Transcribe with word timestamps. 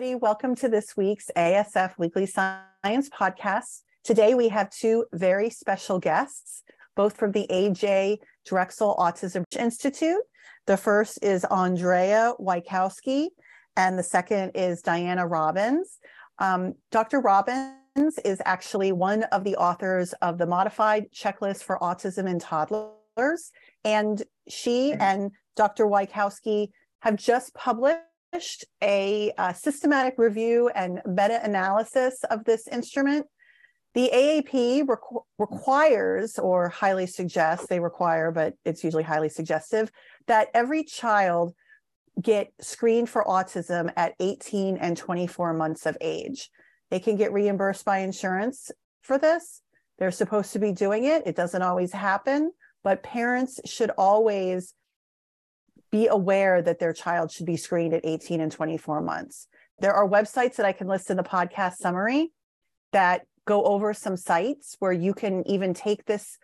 everybody. 0.00 0.18
Welcome 0.18 0.54
to 0.54 0.68
this 0.70 0.96
week's 0.96 1.30
ASF 1.36 1.92
Weekly 1.98 2.24
Science 2.24 3.10
Podcast. 3.10 3.82
Today 4.02 4.32
we 4.32 4.48
have 4.48 4.70
two 4.70 5.04
very 5.12 5.50
special 5.50 5.98
guests, 5.98 6.62
both 6.96 7.18
from 7.18 7.32
the 7.32 7.46
AJ 7.50 8.16
Drexel 8.46 8.96
Autism 8.98 9.44
Institute. 9.58 10.22
The 10.66 10.78
first 10.78 11.18
is 11.22 11.44
Andrea 11.44 12.32
Wieckowski, 12.40 13.28
and 13.76 13.98
the 13.98 14.02
second 14.02 14.52
is 14.54 14.80
Diana 14.80 15.26
Robins. 15.26 15.98
Um, 16.38 16.76
Dr. 16.90 17.20
Robins 17.20 18.16
is 18.24 18.40
actually 18.46 18.92
one 18.92 19.24
of 19.24 19.44
the 19.44 19.56
authors 19.56 20.14
of 20.22 20.38
the 20.38 20.46
Modified 20.46 21.12
Checklist 21.12 21.62
for 21.62 21.78
Autism 21.78 22.26
in 22.26 22.38
Toddlers, 22.38 23.50
and 23.84 24.22
she 24.48 24.94
and 24.94 25.32
Dr. 25.56 25.84
Wieckowski 25.84 26.70
have 27.00 27.16
just 27.16 27.52
published 27.52 27.98
a, 28.82 29.32
a 29.36 29.54
systematic 29.54 30.14
review 30.16 30.70
and 30.74 31.02
meta-analysis 31.06 32.24
of 32.30 32.44
this 32.44 32.66
instrument. 32.68 33.26
The 33.94 34.10
AAP 34.14 34.84
requ 34.84 35.22
requires 35.38 36.38
or 36.38 36.68
highly 36.68 37.06
suggests, 37.06 37.66
they 37.66 37.80
require, 37.80 38.30
but 38.30 38.54
it's 38.64 38.84
usually 38.84 39.02
highly 39.02 39.28
suggestive, 39.28 39.90
that 40.28 40.48
every 40.54 40.84
child 40.84 41.54
get 42.20 42.52
screened 42.60 43.08
for 43.08 43.24
autism 43.24 43.92
at 43.96 44.14
18 44.20 44.76
and 44.76 44.96
24 44.96 45.54
months 45.54 45.86
of 45.86 45.96
age. 46.00 46.50
They 46.90 47.00
can 47.00 47.16
get 47.16 47.32
reimbursed 47.32 47.84
by 47.84 47.98
insurance 47.98 48.70
for 49.02 49.18
this. 49.18 49.62
They're 49.98 50.10
supposed 50.10 50.52
to 50.52 50.58
be 50.58 50.72
doing 50.72 51.04
it. 51.04 51.26
It 51.26 51.36
doesn't 51.36 51.62
always 51.62 51.92
happen, 51.92 52.52
but 52.84 53.02
parents 53.02 53.60
should 53.64 53.90
always 53.90 54.74
be 55.90 56.06
aware 56.06 56.62
that 56.62 56.78
their 56.78 56.92
child 56.92 57.30
should 57.30 57.46
be 57.46 57.56
screened 57.56 57.94
at 57.94 58.04
18 58.04 58.40
and 58.40 58.52
24 58.52 59.00
months. 59.00 59.48
There 59.80 59.94
are 59.94 60.08
websites 60.08 60.56
that 60.56 60.66
I 60.66 60.72
can 60.72 60.86
list 60.86 61.10
in 61.10 61.16
the 61.16 61.22
podcast 61.22 61.76
summary 61.76 62.32
that 62.92 63.22
go 63.46 63.64
over 63.64 63.94
some 63.94 64.16
sites 64.16 64.76
where 64.78 64.92
you 64.92 65.14
can 65.14 65.46
even 65.48 65.74
take 65.74 66.04
this 66.04 66.38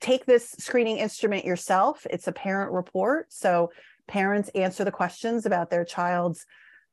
take 0.00 0.26
this 0.26 0.54
screening 0.58 0.98
instrument 0.98 1.44
yourself. 1.44 2.06
It's 2.08 2.28
a 2.28 2.32
parent 2.32 2.70
report. 2.70 3.32
So 3.32 3.72
parents 4.06 4.48
answer 4.54 4.84
the 4.84 4.92
questions 4.92 5.44
about 5.44 5.70
their 5.70 5.84
child's 5.84 6.46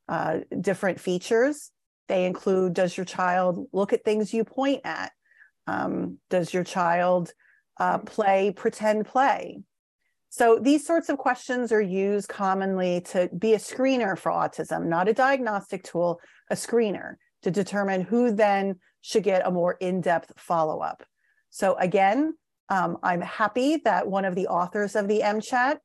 uh, 0.10 0.40
different 0.60 1.00
features. 1.00 1.72
They 2.08 2.26
include 2.26 2.74
Does 2.74 2.98
your 2.98 3.06
child 3.06 3.68
look 3.72 3.94
at 3.94 4.04
things 4.04 4.34
you 4.34 4.44
point 4.44 4.82
at? 4.86 5.12
Um, 5.68 6.20
does 6.30 6.54
your 6.54 6.64
child 6.64 7.32
uh, 7.80 8.00
play 8.00 8.52
pretend 8.56 9.06
play? 9.06 9.62
So 10.38 10.60
these 10.62 10.86
sorts 10.86 11.08
of 11.08 11.18
questions 11.18 11.72
are 11.72 11.82
used 11.82 12.28
commonly 12.28 13.00
to 13.12 13.30
be 13.40 13.54
a 13.54 13.58
screener 13.58 14.20
for 14.20 14.34
autism, 14.34 14.88
not 14.88 15.08
a 15.08 15.14
diagnostic 15.14 15.82
tool, 15.86 16.20
a 16.52 16.56
screener 16.56 17.14
to 17.44 17.52
determine 17.52 18.02
who 18.02 18.34
then 18.34 18.76
should 19.00 19.24
get 19.24 19.48
a 19.48 19.52
more 19.52 19.78
in-depth 19.80 20.34
follow-up. 20.36 21.04
So 21.52 21.76
again, 21.76 22.34
um, 22.68 22.98
I'm 23.02 23.22
happy 23.22 23.78
that 23.86 24.10
one 24.10 24.26
of 24.26 24.36
the 24.36 24.48
authors 24.48 24.98
of 24.98 25.08
the 25.08 25.22
MCHAT 25.22 25.78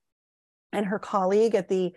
and 0.73 0.85
her 0.85 0.99
colleague 0.99 1.55
at 1.55 1.69
the 1.69 1.93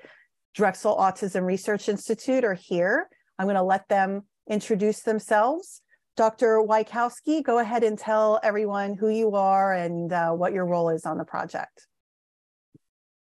Drexel 0.53 0.95
Autism 0.95 1.47
Research 1.47 1.89
Institute 1.89 2.43
are 2.43 2.53
here. 2.53 3.09
I'm 3.39 3.47
going 3.47 3.55
to 3.55 3.63
let 3.63 3.87
them 3.87 4.27
introduce 4.47 4.99
themselves. 4.99 5.81
Dr. 6.15 6.63
Wieckowski, 6.63 7.43
go 7.43 7.57
ahead 7.57 7.83
and 7.83 7.97
tell 7.97 8.39
everyone 8.43 8.93
who 8.93 9.09
you 9.09 9.33
are 9.33 9.73
and 9.73 10.13
uh, 10.13 10.29
what 10.33 10.53
your 10.53 10.67
role 10.67 10.89
is 10.89 11.07
on 11.07 11.17
the 11.17 11.25
project. 11.25 11.87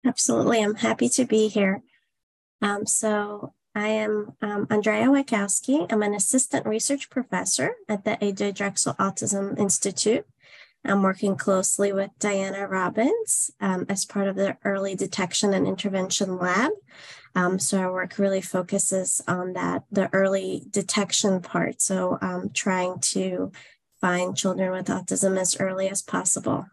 Absolutely. 0.06 0.64
I'm 0.64 0.76
happy 0.76 1.10
to 1.10 1.26
be 1.26 1.48
here. 1.48 1.82
Um, 2.62 2.86
so 2.86 3.54
I 3.76 3.90
am 3.90 4.34
um, 4.42 4.68
Andrea 4.70 5.06
Wieckowski. 5.06 5.92
I'm 5.92 6.02
an 6.02 6.16
assistant 6.16 6.66
research 6.66 7.10
professor 7.10 7.76
at 7.88 8.04
the 8.04 8.18
AJ 8.22 8.56
Drexel 8.56 8.96
Autism 8.96 9.58
Institute. 9.60 10.26
I'm 10.86 11.04
working 11.04 11.36
closely 11.36 11.92
with 11.92 12.12
Diana 12.18 12.68
Robins 12.68 13.52
um, 13.60 13.86
as 13.90 14.06
part 14.06 14.28
of 14.28 14.36
the 14.36 14.58
early 14.64 14.96
detection 14.96 15.54
and 15.54 15.68
intervention 15.68 16.38
lab. 16.38 16.72
Um, 17.36 17.60
so 17.60 17.78
our 17.80 17.92
work 17.92 18.18
really 18.18 18.42
focuses 18.42 19.22
on 19.28 19.54
that, 19.54 19.84
the 19.92 20.10
early 20.14 20.64
detection 20.72 21.42
part. 21.42 21.82
So 21.82 22.18
um, 22.22 22.50
trying 22.54 23.00
to 23.00 23.52
find 24.00 24.36
children 24.36 24.72
with 24.72 24.88
autism 24.88 25.40
as 25.40 25.60
early 25.60 25.90
as 25.90 26.02
possible. 26.02 26.66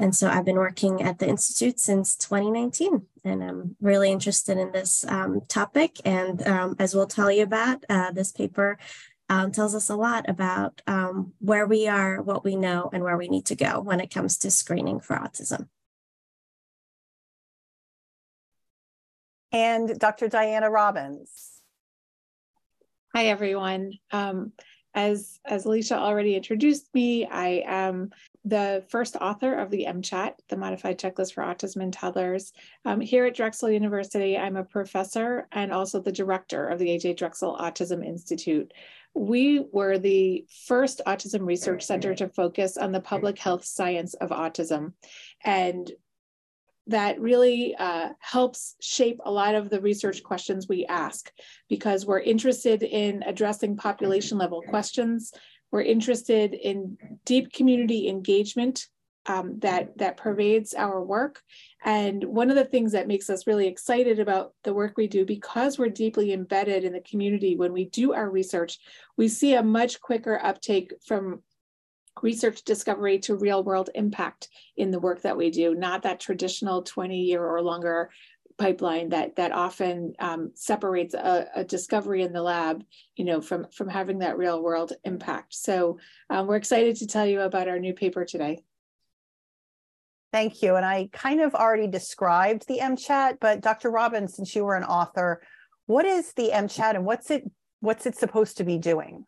And 0.00 0.16
so 0.16 0.28
I've 0.28 0.46
been 0.46 0.56
working 0.56 1.02
at 1.02 1.18
the 1.18 1.28
Institute 1.28 1.78
since 1.78 2.16
2019, 2.16 3.02
and 3.22 3.44
I'm 3.44 3.76
really 3.82 4.10
interested 4.10 4.56
in 4.56 4.72
this 4.72 5.04
um, 5.06 5.42
topic. 5.46 5.98
And 6.06 6.44
um, 6.48 6.74
as 6.78 6.94
we'll 6.94 7.06
tell 7.06 7.30
you 7.30 7.42
about, 7.42 7.84
uh, 7.90 8.10
this 8.10 8.32
paper 8.32 8.78
um, 9.28 9.52
tells 9.52 9.74
us 9.74 9.90
a 9.90 9.96
lot 9.96 10.26
about 10.26 10.80
um, 10.86 11.34
where 11.38 11.66
we 11.66 11.86
are, 11.86 12.22
what 12.22 12.44
we 12.44 12.56
know, 12.56 12.88
and 12.94 13.02
where 13.02 13.18
we 13.18 13.28
need 13.28 13.44
to 13.46 13.54
go 13.54 13.78
when 13.80 14.00
it 14.00 14.10
comes 14.10 14.38
to 14.38 14.50
screening 14.50 15.00
for 15.00 15.16
autism. 15.16 15.68
And 19.52 19.98
Dr. 19.98 20.28
Diana 20.28 20.70
Robins. 20.70 21.60
Hi, 23.14 23.26
everyone. 23.26 23.98
Um, 24.12 24.52
as, 24.94 25.38
as 25.44 25.66
Alicia 25.66 25.98
already 25.98 26.36
introduced 26.36 26.88
me, 26.94 27.26
I 27.26 27.64
am 27.66 28.12
the 28.44 28.84
first 28.88 29.16
author 29.16 29.54
of 29.54 29.70
the 29.70 29.84
MCHAT, 29.86 30.34
the 30.48 30.56
Modified 30.56 30.98
Checklist 30.98 31.34
for 31.34 31.42
Autism 31.42 31.82
in 31.82 31.90
Toddlers. 31.90 32.52
Um, 32.84 33.00
here 33.00 33.26
at 33.26 33.34
Drexel 33.34 33.70
University, 33.70 34.38
I'm 34.38 34.56
a 34.56 34.64
professor 34.64 35.46
and 35.52 35.72
also 35.72 36.00
the 36.00 36.12
director 36.12 36.66
of 36.66 36.78
the 36.78 36.88
AJ 36.88 37.18
Drexel 37.18 37.58
Autism 37.58 38.04
Institute. 38.04 38.72
We 39.14 39.66
were 39.72 39.98
the 39.98 40.46
first 40.66 41.02
autism 41.06 41.46
research 41.46 41.84
center 41.84 42.14
to 42.14 42.28
focus 42.28 42.76
on 42.76 42.92
the 42.92 43.00
public 43.00 43.38
health 43.38 43.64
science 43.64 44.14
of 44.14 44.30
autism. 44.30 44.94
And 45.44 45.90
that 46.86 47.20
really 47.20 47.74
uh, 47.76 48.10
helps 48.18 48.74
shape 48.80 49.20
a 49.24 49.30
lot 49.30 49.54
of 49.54 49.70
the 49.70 49.80
research 49.80 50.22
questions 50.22 50.66
we 50.68 50.86
ask 50.86 51.30
because 51.68 52.06
we're 52.06 52.20
interested 52.20 52.82
in 52.82 53.22
addressing 53.24 53.76
population 53.76 54.38
level 54.38 54.62
questions. 54.62 55.32
We're 55.70 55.82
interested 55.82 56.54
in 56.54 56.98
deep 57.24 57.52
community 57.52 58.08
engagement 58.08 58.86
um, 59.26 59.58
that, 59.60 59.96
that 59.98 60.16
pervades 60.16 60.74
our 60.74 61.02
work. 61.02 61.42
And 61.84 62.24
one 62.24 62.50
of 62.50 62.56
the 62.56 62.64
things 62.64 62.92
that 62.92 63.06
makes 63.06 63.28
us 63.28 63.46
really 63.46 63.66
excited 63.66 64.18
about 64.18 64.54
the 64.64 64.74
work 64.74 64.94
we 64.96 65.06
do, 65.06 65.24
because 65.24 65.78
we're 65.78 65.88
deeply 65.88 66.32
embedded 66.32 66.84
in 66.84 66.92
the 66.92 67.00
community, 67.00 67.56
when 67.56 67.72
we 67.72 67.84
do 67.84 68.12
our 68.12 68.30
research, 68.30 68.78
we 69.16 69.28
see 69.28 69.54
a 69.54 69.62
much 69.62 70.00
quicker 70.00 70.40
uptake 70.42 70.92
from 71.06 71.42
research 72.22 72.62
discovery 72.64 73.18
to 73.18 73.36
real 73.36 73.62
world 73.62 73.90
impact 73.94 74.48
in 74.76 74.90
the 74.90 75.00
work 75.00 75.22
that 75.22 75.36
we 75.36 75.50
do, 75.50 75.74
not 75.74 76.02
that 76.02 76.20
traditional 76.20 76.82
20 76.82 77.18
year 77.18 77.44
or 77.44 77.62
longer 77.62 78.10
pipeline 78.60 79.08
that 79.08 79.36
that 79.36 79.52
often 79.52 80.12
um, 80.20 80.52
separates 80.54 81.14
a, 81.14 81.48
a, 81.56 81.64
discovery 81.64 82.22
in 82.22 82.32
the 82.32 82.42
lab, 82.42 82.84
you 83.16 83.24
know, 83.24 83.40
from 83.40 83.66
from 83.72 83.88
having 83.88 84.18
that 84.18 84.36
real 84.36 84.62
world 84.62 84.92
impact. 85.04 85.54
So 85.54 85.98
um, 86.28 86.46
we're 86.46 86.56
excited 86.56 86.96
to 86.96 87.06
tell 87.06 87.26
you 87.26 87.40
about 87.40 87.68
our 87.68 87.78
new 87.78 87.94
paper 87.94 88.24
today. 88.24 88.62
Thank 90.32 90.62
you. 90.62 90.76
And 90.76 90.86
I 90.86 91.08
kind 91.12 91.40
of 91.40 91.54
already 91.54 91.88
described 91.88 92.68
the 92.68 92.78
MCHAT, 92.78 93.38
but 93.40 93.62
Dr. 93.62 93.90
Robins, 93.90 94.36
since 94.36 94.54
you 94.54 94.64
were 94.64 94.76
an 94.76 94.84
author, 94.84 95.42
what 95.86 96.04
is 96.04 96.32
the 96.34 96.50
MCHAT 96.52 96.94
and 96.94 97.04
what's 97.04 97.30
it 97.30 97.50
what's 97.80 98.06
it 98.06 98.16
supposed 98.16 98.58
to 98.58 98.64
be 98.64 98.78
doing? 98.78 99.24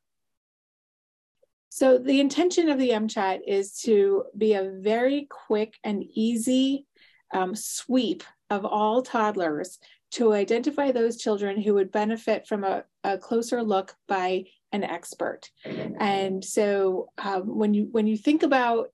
So 1.70 1.96
the 1.96 2.20
intention 2.20 2.68
of 2.68 2.78
the 2.78 2.90
MCHAT 2.90 3.40
is 3.46 3.80
to 3.84 4.24
be 4.36 4.52
a 4.52 4.74
very 4.78 5.26
quick 5.30 5.74
and 5.82 6.04
easy 6.12 6.86
um, 7.32 7.54
sweep 7.54 8.22
of 8.52 8.66
all 8.66 9.00
toddlers 9.02 9.78
to 10.10 10.34
identify 10.34 10.92
those 10.92 11.16
children 11.16 11.60
who 11.60 11.72
would 11.72 11.90
benefit 11.90 12.46
from 12.46 12.64
a, 12.64 12.84
a 13.02 13.16
closer 13.16 13.62
look 13.62 13.94
by 14.06 14.44
an 14.70 14.84
expert. 14.84 15.50
And 15.98 16.44
so 16.44 17.08
um, 17.18 17.58
when 17.58 17.72
you 17.72 17.88
when 17.90 18.06
you 18.06 18.16
think 18.16 18.42
about 18.42 18.88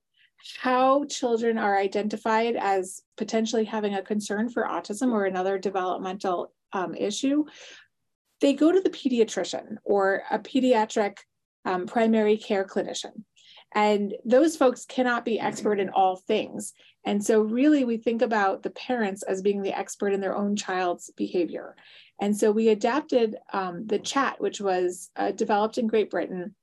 how 0.61 1.03
children 1.05 1.57
are 1.57 1.77
identified 1.77 2.55
as 2.55 3.01
potentially 3.17 3.65
having 3.65 3.95
a 3.95 4.01
concern 4.01 4.49
for 4.49 4.63
autism 4.63 5.11
or 5.11 5.25
another 5.25 5.59
developmental 5.59 6.53
um, 6.71 6.95
issue, 6.95 7.43
they 8.39 8.53
go 8.53 8.71
to 8.71 8.79
the 8.79 8.89
pediatrician 8.89 9.75
or 9.83 10.23
a 10.31 10.39
pediatric 10.39 11.17
um, 11.65 11.85
primary 11.85 12.37
care 12.37 12.63
clinician. 12.63 13.23
And 13.75 14.15
those 14.25 14.55
folks 14.55 14.85
cannot 14.85 15.25
be 15.25 15.39
expert 15.39 15.79
in 15.79 15.89
all 15.89 16.15
things. 16.15 16.73
And 17.05 17.23
so, 17.23 17.41
really, 17.41 17.85
we 17.85 17.97
think 17.97 18.21
about 18.21 18.63
the 18.63 18.71
parents 18.71 19.23
as 19.23 19.41
being 19.41 19.61
the 19.61 19.77
expert 19.77 20.13
in 20.13 20.21
their 20.21 20.35
own 20.35 20.55
child's 20.55 21.11
behavior. 21.15 21.75
And 22.19 22.35
so, 22.35 22.51
we 22.51 22.69
adapted 22.69 23.37
um, 23.53 23.87
the 23.87 23.99
chat, 23.99 24.39
which 24.41 24.59
was 24.59 25.09
uh, 25.15 25.31
developed 25.31 25.77
in 25.77 25.87
Great 25.87 26.09
Britain 26.09 26.55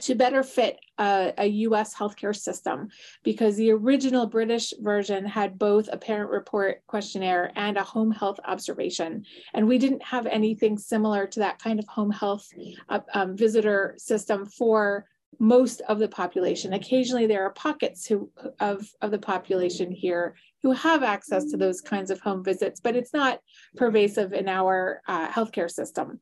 to 0.00 0.14
better 0.14 0.42
fit 0.42 0.80
a, 0.98 1.32
a, 1.38 1.46
US 1.46 1.94
healthcare 1.94 2.34
system 2.34 2.88
because 3.22 3.56
the 3.56 3.70
original 3.70 4.26
British 4.26 4.72
version 4.80 5.24
had 5.24 5.58
both 5.58 5.88
a 5.92 5.98
parent 5.98 6.30
report 6.30 6.82
questionnaire 6.86 7.52
and 7.56 7.76
a 7.76 7.82
home 7.82 8.10
health 8.10 8.40
observation. 8.44 9.24
And 9.52 9.68
we 9.68 9.78
didn't 9.78 10.02
have 10.02 10.26
anything 10.26 10.78
similar 10.78 11.26
to 11.28 11.40
that 11.40 11.58
kind 11.58 11.78
of 11.78 11.86
home 11.88 12.10
health 12.10 12.48
uh, 12.88 13.00
um, 13.12 13.36
visitor 13.36 13.94
system 13.98 14.46
for 14.46 15.06
most 15.38 15.80
of 15.88 15.98
the 15.98 16.08
population. 16.08 16.72
Occasionally, 16.72 17.26
there 17.26 17.44
are 17.44 17.52
pockets 17.52 18.06
who, 18.06 18.30
of, 18.60 18.86
of 19.00 19.10
the 19.10 19.18
population 19.18 19.90
here 19.90 20.36
who 20.62 20.72
have 20.72 21.02
access 21.02 21.46
to 21.46 21.56
those 21.56 21.80
kinds 21.80 22.10
of 22.10 22.20
home 22.20 22.44
visits, 22.44 22.80
but 22.80 22.96
it's 22.96 23.12
not 23.12 23.40
pervasive 23.76 24.32
in 24.32 24.48
our 24.48 25.02
uh, 25.08 25.28
healthcare 25.28 25.70
system. 25.70 26.20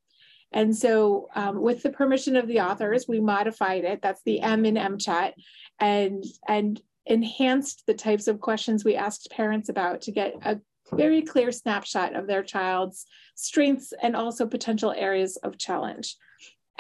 And 0.53 0.77
so 0.77 1.29
um, 1.35 1.61
with 1.61 1.83
the 1.83 1.91
permission 1.91 2.37
of 2.37 2.49
the 2.49 2.61
authors, 2.61 3.07
we 3.07 3.21
modified 3.21 3.85
it. 3.85 4.03
That's 4.03 4.23
the 4.25 4.41
M 4.41 4.65
in 4.65 4.75
MCHAT 4.75 5.33
and, 5.79 6.25
and 6.49 6.81
enhanced 7.07 7.85
the 7.87 7.95
types 7.95 8.27
of 8.27 8.41
questions 8.41 8.85
we 8.85 8.97
asked 8.97 9.31
parents 9.31 9.69
about 9.69 10.03
to 10.03 10.13
get 10.13 10.35
a 10.43 10.59
very 10.93 11.23
clear 11.23 11.53
snapshot 11.53 12.17
of 12.17 12.27
their 12.27 12.43
child's 12.43 13.07
strengths 13.37 13.93
and 14.03 14.17
also 14.17 14.47
potential 14.47 14.93
areas 14.97 15.37
of 15.37 15.59
challenge. 15.59 16.17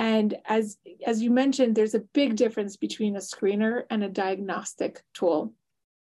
And 0.01 0.39
as, 0.47 0.79
as 1.07 1.23
you 1.23 1.31
mentioned, 1.31 1.77
there's 1.77 1.95
a 1.95 2.01
big 2.01 2.35
difference 2.35 2.79
between 2.79 3.17
a 3.17 3.21
screener 3.21 3.83
and 3.91 4.03
a 4.03 4.09
diagnostic 4.09 5.03
tool. 5.13 5.53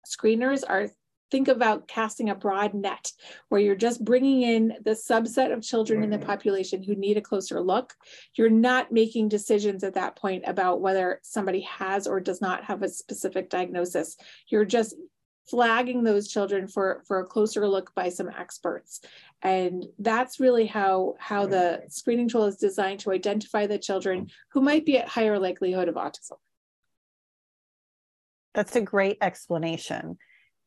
Screeners 0.08 0.64
are 0.68 0.90
think 1.30 1.48
about 1.48 1.88
casting 1.88 2.30
a 2.30 2.36
broad 2.36 2.74
net 2.74 3.12
where 3.50 3.62
you're 3.62 3.76
just 3.76 4.04
bringing 4.04 4.42
in 4.42 4.74
the 4.84 4.92
subset 4.92 5.54
of 5.54 5.62
children 5.62 6.04
in 6.04 6.10
the 6.10 6.18
population 6.18 6.82
who 6.82 6.96
need 6.96 7.18
a 7.18 7.22
closer 7.22 7.62
look. 7.62 7.94
You're 8.36 8.50
not 8.50 8.92
making 8.92 9.30
decisions 9.30 9.84
at 9.84 9.94
that 9.96 10.16
point 10.16 10.44
about 10.48 10.82
whether 10.82 11.20
somebody 11.24 11.62
has 11.62 12.08
or 12.08 12.20
does 12.20 12.42
not 12.42 12.64
have 12.64 12.82
a 12.82 12.90
specific 12.90 13.50
diagnosis. 13.52 14.18
You're 14.48 14.66
just 14.66 14.96
flagging 15.50 16.04
those 16.04 16.28
children 16.28 16.68
for, 16.68 17.04
for 17.08 17.20
a 17.20 17.26
closer 17.26 17.68
look 17.68 17.94
by 17.96 18.10
some 18.10 18.30
experts. 18.30 19.02
And 19.42 19.86
that's 20.00 20.40
really 20.40 20.66
how, 20.66 21.16
how 21.20 21.46
the 21.46 21.84
screening 21.88 22.28
tool 22.28 22.46
is 22.46 22.58
designed 22.58 23.00
to 23.02 23.12
identify 23.12 23.68
the 23.68 23.78
children 23.78 24.28
who 24.52 24.62
might 24.62 24.86
be 24.86 24.98
at 24.98 25.08
higher 25.08 25.38
likelihood 25.38 25.88
of 25.88 25.96
autism. 25.96 26.38
That's 28.54 28.76
a 28.76 28.82
great 28.82 29.18
explanation. 29.22 30.18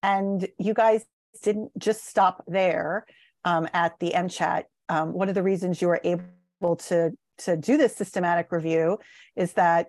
And 0.02 0.46
you 0.58 0.74
guys 0.74 1.04
didn't 1.42 1.76
just 1.78 2.06
stop 2.06 2.44
there 2.46 3.06
um, 3.44 3.68
at 3.72 3.98
the 3.98 4.12
MCHAT. 4.14 4.64
Um, 4.88 5.12
one 5.12 5.28
of 5.28 5.34
the 5.34 5.42
reasons 5.42 5.82
you 5.82 5.88
were 5.88 6.00
able 6.04 6.76
to, 6.76 7.12
to 7.38 7.56
do 7.56 7.76
this 7.76 7.96
systematic 7.96 8.52
review 8.52 8.98
is 9.36 9.54
that 9.54 9.88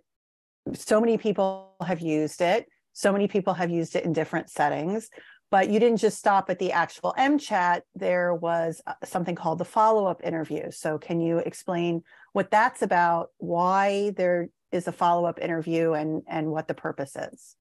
so 0.74 1.00
many 1.00 1.18
people 1.18 1.76
have 1.86 2.02
used 2.02 2.42
it. 2.42 2.68
So 3.00 3.14
many 3.14 3.30
people 3.30 3.54
have 3.54 3.70
used 3.70 3.96
it 3.96 4.04
in 4.04 4.12
different 4.12 4.50
settings, 4.50 5.10
but 5.50 5.70
you 5.70 5.80
didn't 5.80 6.02
just 6.02 6.18
stop 6.18 6.50
at 6.50 6.60
the 6.60 6.74
actual 6.74 7.16
MCHAT. 7.18 7.84
There 7.96 8.36
was 8.36 8.82
uh, 8.86 8.96
something 9.06 9.36
called 9.36 9.60
the 9.60 9.64
follow 9.64 10.06
up 10.06 10.20
interview. 10.22 10.70
So, 10.72 10.98
can 10.98 11.22
you 11.22 11.38
explain 11.38 12.04
what 12.34 12.52
that's 12.52 12.82
about, 12.82 13.30
why 13.38 14.10
there 14.18 14.50
is 14.74 14.86
a 14.90 14.92
follow 14.92 15.24
up 15.24 15.40
interview, 15.40 15.94
and, 15.94 16.24
and 16.28 16.52
what 16.52 16.68
the 16.68 16.74
purpose 16.74 17.16
is? 17.16 17.56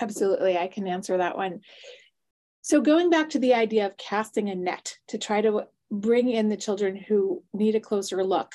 Absolutely, 0.00 0.56
I 0.56 0.68
can 0.68 0.86
answer 0.86 1.18
that 1.18 1.36
one. 1.36 1.60
So, 2.62 2.80
going 2.80 3.10
back 3.10 3.28
to 3.30 3.38
the 3.38 3.52
idea 3.52 3.84
of 3.84 3.98
casting 3.98 4.48
a 4.48 4.54
net 4.54 4.96
to 5.08 5.18
try 5.18 5.42
to 5.42 5.64
bring 5.90 6.30
in 6.30 6.48
the 6.48 6.56
children 6.56 6.96
who 6.96 7.44
need 7.52 7.74
a 7.74 7.80
closer 7.80 8.24
look. 8.24 8.54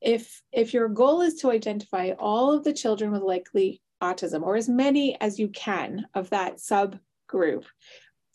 If, 0.00 0.40
if 0.52 0.72
your 0.72 0.88
goal 0.88 1.20
is 1.20 1.34
to 1.40 1.50
identify 1.50 2.12
all 2.16 2.52
of 2.52 2.62
the 2.62 2.72
children 2.72 3.10
with 3.10 3.22
likely 3.22 3.82
autism, 4.02 4.42
or 4.42 4.56
as 4.56 4.68
many 4.68 5.20
as 5.20 5.38
you 5.38 5.48
can 5.48 6.06
of 6.14 6.30
that 6.30 6.56
subgroup, 6.56 7.64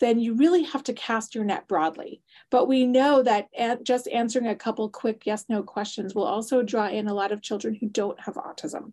then 0.01 0.19
you 0.19 0.33
really 0.33 0.63
have 0.63 0.83
to 0.83 0.93
cast 0.93 1.33
your 1.35 1.45
net 1.45 1.67
broadly. 1.69 2.21
But 2.51 2.67
we 2.67 2.85
know 2.85 3.23
that 3.23 3.47
just 3.83 4.09
answering 4.09 4.47
a 4.47 4.55
couple 4.55 4.89
quick 4.89 5.23
yes 5.25 5.45
no 5.47 5.63
questions 5.63 6.13
will 6.13 6.25
also 6.25 6.61
draw 6.61 6.87
in 6.87 7.07
a 7.07 7.13
lot 7.13 7.31
of 7.31 7.41
children 7.41 7.75
who 7.75 7.87
don't 7.87 8.19
have 8.19 8.35
autism. 8.35 8.91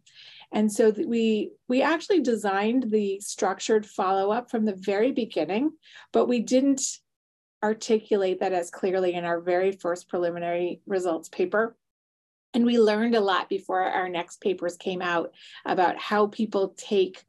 And 0.52 0.70
so 0.70 0.90
we 0.90 1.50
we 1.66 1.82
actually 1.82 2.20
designed 2.20 2.90
the 2.90 3.18
structured 3.20 3.84
follow-up 3.84 4.50
from 4.50 4.64
the 4.64 4.76
very 4.76 5.10
beginning, 5.10 5.72
but 6.12 6.26
we 6.26 6.40
didn't 6.40 6.82
articulate 7.64 8.40
that 8.40 8.52
as 8.52 8.70
clearly 8.70 9.14
in 9.14 9.24
our 9.24 9.40
very 9.40 9.72
first 9.72 10.08
preliminary 10.08 10.82
results 10.86 11.28
paper. 11.28 11.76
And 12.54 12.66
we 12.66 12.78
learned 12.78 13.14
a 13.14 13.20
lot 13.20 13.48
before 13.48 13.82
our 13.82 14.08
next 14.08 14.40
papers 14.40 14.76
came 14.76 15.02
out 15.02 15.32
about 15.64 15.98
how 15.98 16.26
people 16.26 16.74
take 16.76 17.24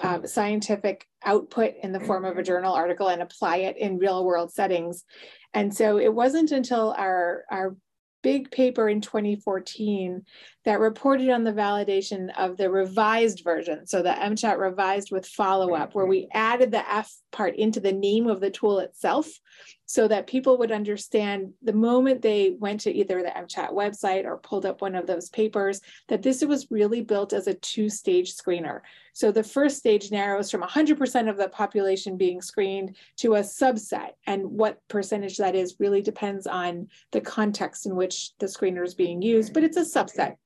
uh, 0.00 0.26
scientific 0.26 1.06
output 1.24 1.74
in 1.82 1.92
the 1.92 2.00
form 2.00 2.24
of 2.24 2.36
a 2.36 2.42
journal 2.42 2.74
article 2.74 3.08
and 3.08 3.22
apply 3.22 3.58
it 3.58 3.76
in 3.76 3.98
real 3.98 4.24
world 4.24 4.52
settings. 4.52 5.04
And 5.52 5.74
so 5.74 5.98
it 5.98 6.12
wasn't 6.12 6.50
until 6.50 6.94
our, 6.98 7.44
our 7.50 7.76
big 8.24 8.50
paper 8.50 8.88
in 8.88 9.00
2014 9.00 10.24
that 10.64 10.80
reported 10.80 11.30
on 11.30 11.44
the 11.44 11.52
validation 11.52 12.30
of 12.36 12.56
the 12.56 12.70
revised 12.70 13.44
version. 13.44 13.86
So 13.86 14.02
the 14.02 14.10
MCHAT 14.10 14.58
revised 14.58 15.12
with 15.12 15.26
follow 15.26 15.74
up, 15.74 15.94
where 15.94 16.06
we 16.06 16.28
added 16.32 16.72
the 16.72 16.90
F 16.90 17.14
part 17.30 17.54
into 17.54 17.80
the 17.80 17.92
name 17.92 18.26
of 18.26 18.40
the 18.40 18.50
tool 18.50 18.80
itself 18.80 19.28
so 19.86 20.08
that 20.08 20.26
people 20.26 20.58
would 20.58 20.72
understand 20.72 21.52
the 21.62 21.72
moment 21.72 22.22
they 22.22 22.56
went 22.58 22.80
to 22.80 22.92
either 22.92 23.22
the 23.22 23.28
MCHAT 23.28 23.72
website 23.72 24.24
or 24.24 24.38
pulled 24.38 24.66
up 24.66 24.80
one 24.80 24.94
of 24.94 25.06
those 25.06 25.28
papers 25.30 25.80
that 26.08 26.22
this 26.22 26.44
was 26.44 26.70
really 26.70 27.00
built 27.00 27.32
as 27.32 27.46
a 27.46 27.54
two 27.54 27.88
stage 27.88 28.34
screener. 28.34 28.80
So 29.12 29.30
the 29.30 29.44
first 29.44 29.78
stage 29.78 30.10
narrows 30.10 30.50
from 30.50 30.62
100% 30.62 31.28
of 31.28 31.36
the 31.36 31.48
population 31.48 32.16
being 32.16 32.40
screened 32.40 32.96
to 33.18 33.34
a 33.34 33.40
subset. 33.40 34.10
And 34.26 34.44
what 34.44 34.80
percentage 34.88 35.36
that 35.36 35.54
is 35.54 35.76
really 35.78 36.02
depends 36.02 36.46
on 36.46 36.88
the 37.12 37.20
context 37.20 37.86
in 37.86 37.94
which 37.94 38.36
the 38.38 38.46
screener 38.46 38.84
is 38.84 38.94
being 38.94 39.22
used, 39.22 39.54
but 39.54 39.64
it's 39.64 39.76
a 39.76 39.80
subset. 39.80 40.36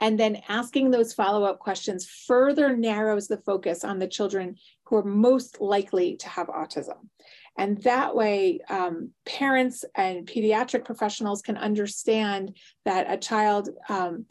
And 0.00 0.18
then 0.18 0.42
asking 0.48 0.90
those 0.90 1.12
follow 1.12 1.44
up 1.44 1.58
questions 1.58 2.06
further 2.06 2.76
narrows 2.76 3.28
the 3.28 3.38
focus 3.38 3.84
on 3.84 3.98
the 3.98 4.08
children 4.08 4.56
who 4.84 4.96
are 4.96 5.04
most 5.04 5.60
likely 5.60 6.16
to 6.16 6.28
have 6.28 6.48
autism. 6.48 7.08
And 7.56 7.80
that 7.82 8.14
way, 8.14 8.60
um, 8.68 9.10
parents 9.24 9.84
and 9.94 10.26
pediatric 10.26 10.84
professionals 10.84 11.40
can 11.40 11.56
understand 11.56 12.56
that 12.84 13.06
a 13.08 13.16
child 13.16 13.68
um, 13.88 14.26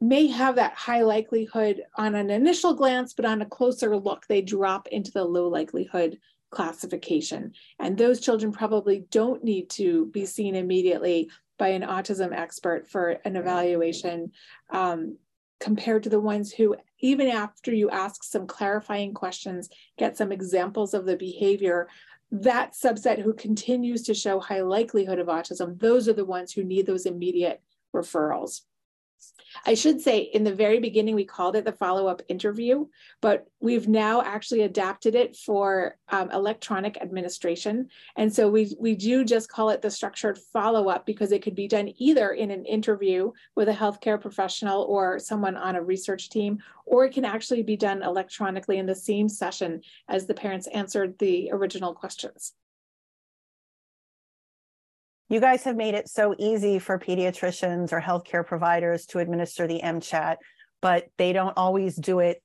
may 0.00 0.28
have 0.28 0.56
that 0.56 0.74
high 0.74 1.02
likelihood 1.02 1.82
on 1.96 2.14
an 2.14 2.30
initial 2.30 2.74
glance, 2.74 3.12
but 3.12 3.24
on 3.24 3.42
a 3.42 3.46
closer 3.46 3.96
look, 3.96 4.26
they 4.26 4.40
drop 4.40 4.88
into 4.88 5.10
the 5.10 5.24
low 5.24 5.48
likelihood 5.48 6.18
classification. 6.50 7.52
And 7.78 7.98
those 7.98 8.20
children 8.20 8.52
probably 8.52 9.04
don't 9.10 9.44
need 9.44 9.68
to 9.70 10.06
be 10.06 10.24
seen 10.24 10.54
immediately 10.54 11.30
by 11.58 11.68
an 11.68 11.82
autism 11.82 12.32
expert 12.32 12.88
for 12.88 13.18
an 13.24 13.36
evaluation 13.36 14.32
um, 14.70 15.16
compared 15.60 16.04
to 16.04 16.08
the 16.08 16.20
ones 16.20 16.52
who, 16.52 16.76
even 17.00 17.28
after 17.28 17.74
you 17.74 17.90
ask 17.90 18.22
some 18.22 18.46
clarifying 18.46 19.12
questions, 19.12 19.68
get 19.98 20.16
some 20.16 20.32
examples 20.32 20.94
of 20.94 21.04
the 21.04 21.16
behavior, 21.16 21.88
that 22.30 22.74
subset 22.74 23.20
who 23.20 23.32
continues 23.32 24.02
to 24.02 24.14
show 24.14 24.38
high 24.38 24.60
likelihood 24.60 25.18
of 25.18 25.28
autism, 25.28 25.78
those 25.80 26.08
are 26.08 26.12
the 26.12 26.24
ones 26.24 26.52
who 26.52 26.62
need 26.62 26.86
those 26.86 27.06
immediate 27.06 27.62
referrals. 27.94 28.62
I 29.66 29.74
should 29.74 30.00
say 30.00 30.18
in 30.18 30.44
the 30.44 30.54
very 30.54 30.78
beginning, 30.78 31.14
we 31.14 31.24
called 31.24 31.56
it 31.56 31.64
the 31.64 31.72
follow 31.72 32.06
up 32.06 32.22
interview, 32.28 32.86
but 33.20 33.46
we've 33.60 33.88
now 33.88 34.22
actually 34.22 34.62
adapted 34.62 35.14
it 35.14 35.36
for 35.36 35.96
um, 36.10 36.30
electronic 36.30 36.98
administration. 37.00 37.88
And 38.16 38.32
so 38.32 38.48
we, 38.48 38.76
we 38.78 38.94
do 38.94 39.24
just 39.24 39.48
call 39.48 39.70
it 39.70 39.82
the 39.82 39.90
structured 39.90 40.38
follow 40.38 40.88
up 40.88 41.06
because 41.06 41.32
it 41.32 41.42
could 41.42 41.54
be 41.54 41.68
done 41.68 41.92
either 41.98 42.30
in 42.30 42.50
an 42.50 42.64
interview 42.64 43.32
with 43.54 43.68
a 43.68 43.74
healthcare 43.74 44.20
professional 44.20 44.82
or 44.82 45.18
someone 45.18 45.56
on 45.56 45.76
a 45.76 45.82
research 45.82 46.30
team, 46.30 46.58
or 46.86 47.04
it 47.04 47.14
can 47.14 47.24
actually 47.24 47.62
be 47.62 47.76
done 47.76 48.02
electronically 48.02 48.78
in 48.78 48.86
the 48.86 48.94
same 48.94 49.28
session 49.28 49.80
as 50.08 50.26
the 50.26 50.34
parents 50.34 50.66
answered 50.68 51.18
the 51.18 51.50
original 51.52 51.94
questions. 51.94 52.54
You 55.30 55.40
guys 55.40 55.64
have 55.64 55.76
made 55.76 55.94
it 55.94 56.08
so 56.08 56.34
easy 56.38 56.78
for 56.78 56.98
pediatricians 56.98 57.92
or 57.92 58.00
healthcare 58.00 58.46
providers 58.46 59.04
to 59.06 59.18
administer 59.18 59.66
the 59.66 59.80
MCHAT, 59.84 60.36
but 60.80 61.08
they 61.18 61.34
don't 61.34 61.56
always 61.56 61.96
do 61.96 62.20
it. 62.20 62.42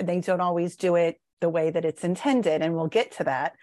They 0.00 0.20
don't 0.20 0.40
always 0.40 0.76
do 0.76 0.94
it 0.94 1.20
the 1.40 1.48
way 1.48 1.70
that 1.70 1.84
it's 1.84 2.04
intended, 2.04 2.62
and 2.62 2.74
we'll 2.74 2.86
get 2.86 3.12
to 3.16 3.24
that. 3.24 3.54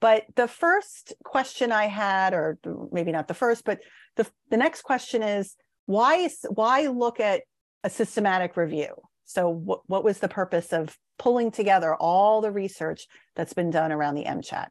But 0.00 0.24
the 0.36 0.48
first 0.48 1.12
question 1.22 1.70
I 1.70 1.86
had, 1.86 2.32
or 2.32 2.58
maybe 2.90 3.12
not 3.12 3.28
the 3.28 3.34
first, 3.34 3.64
but 3.64 3.80
the, 4.16 4.26
the 4.50 4.56
next 4.56 4.82
question 4.82 5.22
is 5.22 5.54
why 5.86 6.16
is 6.16 6.46
why 6.48 6.86
look 6.86 7.20
at 7.20 7.42
a 7.84 7.90
systematic 7.90 8.56
review? 8.56 8.94
So 9.24 9.50
what, 9.50 9.80
what 9.86 10.04
was 10.04 10.18
the 10.18 10.28
purpose 10.28 10.72
of 10.72 10.96
pulling 11.18 11.50
together 11.50 11.94
all 11.94 12.40
the 12.40 12.52
research 12.52 13.06
that's 13.36 13.52
been 13.52 13.70
done 13.70 13.92
around 13.92 14.14
the 14.14 14.24
MCHAT? 14.24 14.68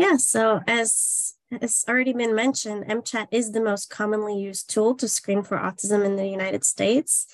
Yeah, 0.00 0.16
so 0.16 0.62
as 0.66 1.34
has 1.60 1.84
already 1.86 2.14
been 2.14 2.34
mentioned, 2.34 2.86
MCHAT 2.86 3.26
is 3.30 3.52
the 3.52 3.60
most 3.60 3.90
commonly 3.90 4.40
used 4.40 4.70
tool 4.70 4.94
to 4.94 5.06
screen 5.06 5.42
for 5.42 5.58
autism 5.58 6.06
in 6.06 6.16
the 6.16 6.26
United 6.26 6.64
States. 6.64 7.26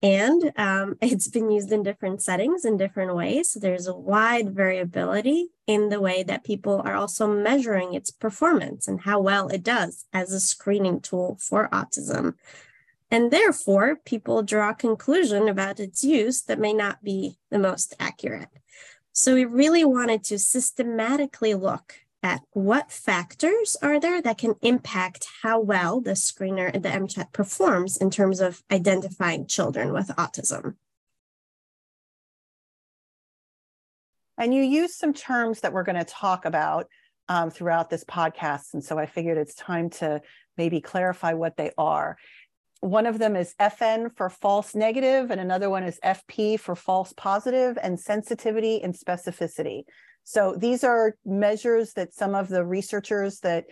And 0.00 0.52
um, 0.56 0.96
it's 1.02 1.26
been 1.26 1.50
used 1.50 1.72
in 1.72 1.82
different 1.82 2.22
settings 2.22 2.64
in 2.64 2.76
different 2.76 3.16
ways. 3.16 3.50
So 3.50 3.58
there's 3.58 3.88
a 3.88 3.96
wide 3.96 4.54
variability 4.54 5.48
in 5.66 5.88
the 5.88 6.00
way 6.00 6.22
that 6.22 6.44
people 6.44 6.80
are 6.84 6.94
also 6.94 7.26
measuring 7.26 7.94
its 7.94 8.12
performance 8.12 8.86
and 8.86 9.00
how 9.00 9.18
well 9.18 9.48
it 9.48 9.64
does 9.64 10.04
as 10.12 10.32
a 10.32 10.38
screening 10.38 11.00
tool 11.00 11.36
for 11.40 11.68
autism. 11.70 12.34
And 13.10 13.32
therefore, 13.32 13.96
people 13.96 14.44
draw 14.44 14.70
a 14.70 14.74
conclusion 14.74 15.48
about 15.48 15.80
its 15.80 16.04
use 16.04 16.42
that 16.42 16.60
may 16.60 16.74
not 16.74 17.02
be 17.02 17.38
the 17.50 17.58
most 17.58 17.92
accurate. 17.98 18.50
So 19.10 19.34
we 19.34 19.44
really 19.44 19.84
wanted 19.84 20.22
to 20.24 20.38
systematically 20.38 21.54
look 21.54 22.03
at 22.24 22.40
what 22.52 22.90
factors 22.90 23.76
are 23.82 24.00
there 24.00 24.22
that 24.22 24.38
can 24.38 24.54
impact 24.62 25.28
how 25.42 25.60
well 25.60 26.00
the 26.00 26.12
screener, 26.12 26.72
the 26.72 26.88
MCHAT 26.88 27.32
performs 27.32 27.98
in 27.98 28.10
terms 28.10 28.40
of 28.40 28.62
identifying 28.72 29.46
children 29.46 29.92
with 29.92 30.08
autism. 30.08 30.76
And 34.38 34.54
you 34.54 34.62
use 34.62 34.96
some 34.96 35.12
terms 35.12 35.60
that 35.60 35.74
we're 35.74 35.84
going 35.84 35.98
to 35.98 36.04
talk 36.04 36.46
about 36.46 36.86
um, 37.28 37.50
throughout 37.50 37.90
this 37.90 38.04
podcast. 38.04 38.72
And 38.72 38.82
so 38.82 38.98
I 38.98 39.04
figured 39.04 39.36
it's 39.36 39.54
time 39.54 39.90
to 39.90 40.22
maybe 40.56 40.80
clarify 40.80 41.34
what 41.34 41.58
they 41.58 41.72
are. 41.76 42.16
One 42.80 43.06
of 43.06 43.18
them 43.18 43.36
is 43.36 43.54
FN 43.60 44.16
for 44.16 44.30
false 44.30 44.74
negative, 44.74 45.30
and 45.30 45.40
another 45.40 45.68
one 45.68 45.84
is 45.84 46.00
FP 46.02 46.58
for 46.58 46.74
false 46.74 47.12
positive, 47.12 47.78
and 47.82 48.00
sensitivity 48.00 48.82
and 48.82 48.94
specificity. 48.94 49.84
So 50.24 50.54
these 50.56 50.82
are 50.82 51.16
measures 51.24 51.92
that 51.92 52.14
some 52.14 52.34
of 52.34 52.48
the 52.48 52.64
researchers 52.64 53.40
that 53.40 53.66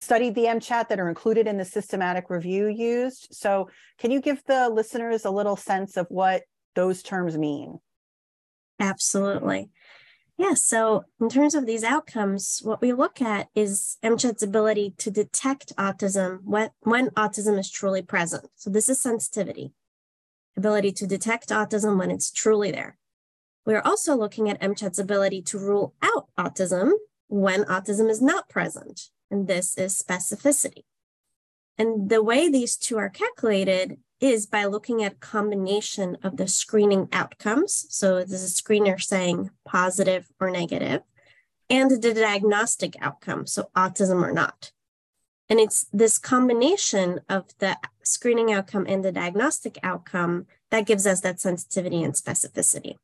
studied 0.00 0.34
the 0.34 0.44
MCHAT 0.44 0.88
that 0.88 1.00
are 1.00 1.08
included 1.08 1.46
in 1.46 1.56
the 1.56 1.64
systematic 1.64 2.30
review 2.30 2.68
used. 2.68 3.28
So 3.32 3.68
can 3.98 4.10
you 4.10 4.20
give 4.20 4.44
the 4.44 4.68
listeners 4.68 5.24
a 5.24 5.30
little 5.30 5.56
sense 5.56 5.96
of 5.96 6.06
what 6.08 6.42
those 6.74 7.02
terms 7.02 7.36
mean? 7.36 7.78
Absolutely. 8.78 9.70
Yeah, 10.36 10.54
so 10.54 11.02
in 11.20 11.28
terms 11.28 11.56
of 11.56 11.66
these 11.66 11.82
outcomes, 11.82 12.60
what 12.62 12.80
we 12.80 12.92
look 12.92 13.20
at 13.20 13.48
is 13.56 13.96
MCHAT's 14.04 14.44
ability 14.44 14.94
to 14.98 15.10
detect 15.10 15.74
autism 15.76 16.38
when, 16.44 16.70
when 16.82 17.10
autism 17.10 17.58
is 17.58 17.68
truly 17.68 18.02
present. 18.02 18.46
So 18.54 18.70
this 18.70 18.88
is 18.88 19.02
sensitivity, 19.02 19.72
ability 20.56 20.92
to 20.92 21.08
detect 21.08 21.48
autism 21.48 21.98
when 21.98 22.12
it's 22.12 22.30
truly 22.30 22.70
there. 22.70 22.98
We 23.68 23.74
are 23.74 23.86
also 23.86 24.16
looking 24.16 24.48
at 24.48 24.62
MCHAT's 24.62 24.98
ability 24.98 25.42
to 25.42 25.58
rule 25.58 25.92
out 26.00 26.28
autism 26.38 26.92
when 27.26 27.64
autism 27.64 28.08
is 28.08 28.22
not 28.22 28.48
present, 28.48 29.10
and 29.30 29.46
this 29.46 29.76
is 29.76 30.02
specificity. 30.02 30.84
And 31.76 32.08
the 32.08 32.22
way 32.22 32.48
these 32.48 32.78
two 32.78 32.96
are 32.96 33.10
calculated 33.10 33.98
is 34.20 34.46
by 34.46 34.64
looking 34.64 35.04
at 35.04 35.20
combination 35.20 36.16
of 36.22 36.38
the 36.38 36.48
screening 36.48 37.10
outcomes. 37.12 37.84
So 37.90 38.24
this 38.24 38.42
is 38.42 38.58
screener 38.58 38.98
saying 38.98 39.50
positive 39.66 40.28
or 40.40 40.48
negative, 40.48 41.02
and 41.68 41.90
the 41.90 42.14
diagnostic 42.14 42.96
outcome, 43.02 43.46
so 43.46 43.68
autism 43.76 44.26
or 44.26 44.32
not. 44.32 44.72
And 45.50 45.60
it's 45.60 45.84
this 45.92 46.18
combination 46.18 47.20
of 47.28 47.52
the 47.58 47.76
screening 48.02 48.50
outcome 48.50 48.86
and 48.88 49.04
the 49.04 49.12
diagnostic 49.12 49.76
outcome 49.82 50.46
that 50.70 50.86
gives 50.86 51.06
us 51.06 51.20
that 51.20 51.38
sensitivity 51.38 52.02
and 52.02 52.14
specificity. 52.14 52.96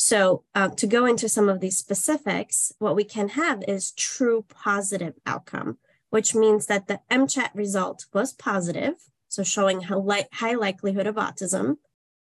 So 0.00 0.44
uh, 0.54 0.68
to 0.68 0.86
go 0.86 1.06
into 1.06 1.28
some 1.28 1.48
of 1.48 1.58
these 1.58 1.76
specifics, 1.76 2.72
what 2.78 2.94
we 2.94 3.02
can 3.02 3.30
have 3.30 3.64
is 3.66 3.90
true 3.90 4.44
positive 4.48 5.14
outcome, 5.26 5.78
which 6.10 6.36
means 6.36 6.66
that 6.66 6.86
the 6.86 7.00
MCHAT 7.10 7.50
result 7.52 8.06
was 8.14 8.32
positive, 8.32 8.94
so 9.26 9.42
showing 9.42 9.80
how 9.80 10.06
high 10.34 10.54
likelihood 10.54 11.08
of 11.08 11.16
autism, 11.16 11.78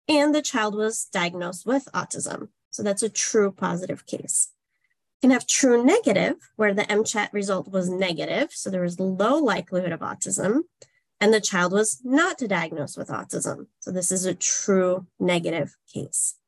and 0.08 0.34
the 0.34 0.42
child 0.42 0.74
was 0.74 1.06
diagnosed 1.14 1.68
with 1.68 1.88
autism. 1.94 2.48
So 2.72 2.82
that's 2.82 3.04
a 3.04 3.08
true 3.08 3.52
positive 3.52 4.08
case. 4.08 4.50
Can 5.22 5.30
have 5.30 5.46
true 5.46 5.84
negative, 5.84 6.38
where 6.56 6.74
the 6.74 6.86
MCHAT 6.86 7.32
result 7.34 7.72
was 7.72 7.88
negative, 7.88 8.50
so 8.52 8.72
there 8.72 8.82
was 8.82 9.00
low 9.00 9.38
likelihood 9.38 9.92
of 9.92 10.00
autism, 10.00 10.62
and 11.22 11.32
the 11.32 11.40
child 11.40 11.74
was 11.74 12.02
not 12.04 12.40
diagnosed 12.40 12.98
with 12.98 13.10
autism. 13.10 13.68
So 13.80 13.92
this 13.92 14.12
is 14.12 14.26
a 14.26 14.34
true 14.34 15.06
negative 15.20 15.78
case. 15.94 16.39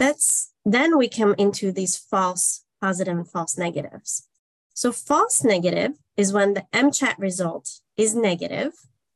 That's 0.00 0.50
then 0.64 0.96
we 0.96 1.10
come 1.10 1.34
into 1.36 1.72
these 1.72 1.98
false 1.98 2.64
positive 2.80 3.16
and 3.16 3.30
false 3.30 3.58
negatives. 3.58 4.26
So 4.72 4.92
false 4.92 5.44
negative 5.44 5.92
is 6.16 6.32
when 6.32 6.54
the 6.54 6.64
MCHAT 6.72 7.16
result 7.18 7.80
is 7.98 8.14
negative. 8.14 8.72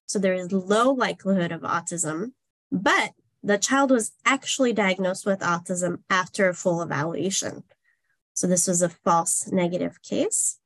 So 0.06 0.18
there 0.18 0.34
is 0.34 0.52
low 0.52 0.92
likelihood 0.92 1.52
of 1.52 1.62
autism, 1.62 2.32
but 2.70 3.12
the 3.42 3.56
child 3.56 3.90
was 3.90 4.12
actually 4.26 4.74
diagnosed 4.74 5.24
with 5.24 5.40
autism 5.40 6.02
after 6.10 6.50
a 6.50 6.54
full 6.54 6.82
evaluation. 6.82 7.64
So 8.34 8.46
this 8.46 8.66
was 8.68 8.82
a 8.82 8.90
false 8.90 9.50
negative 9.50 10.02
case. 10.02 10.58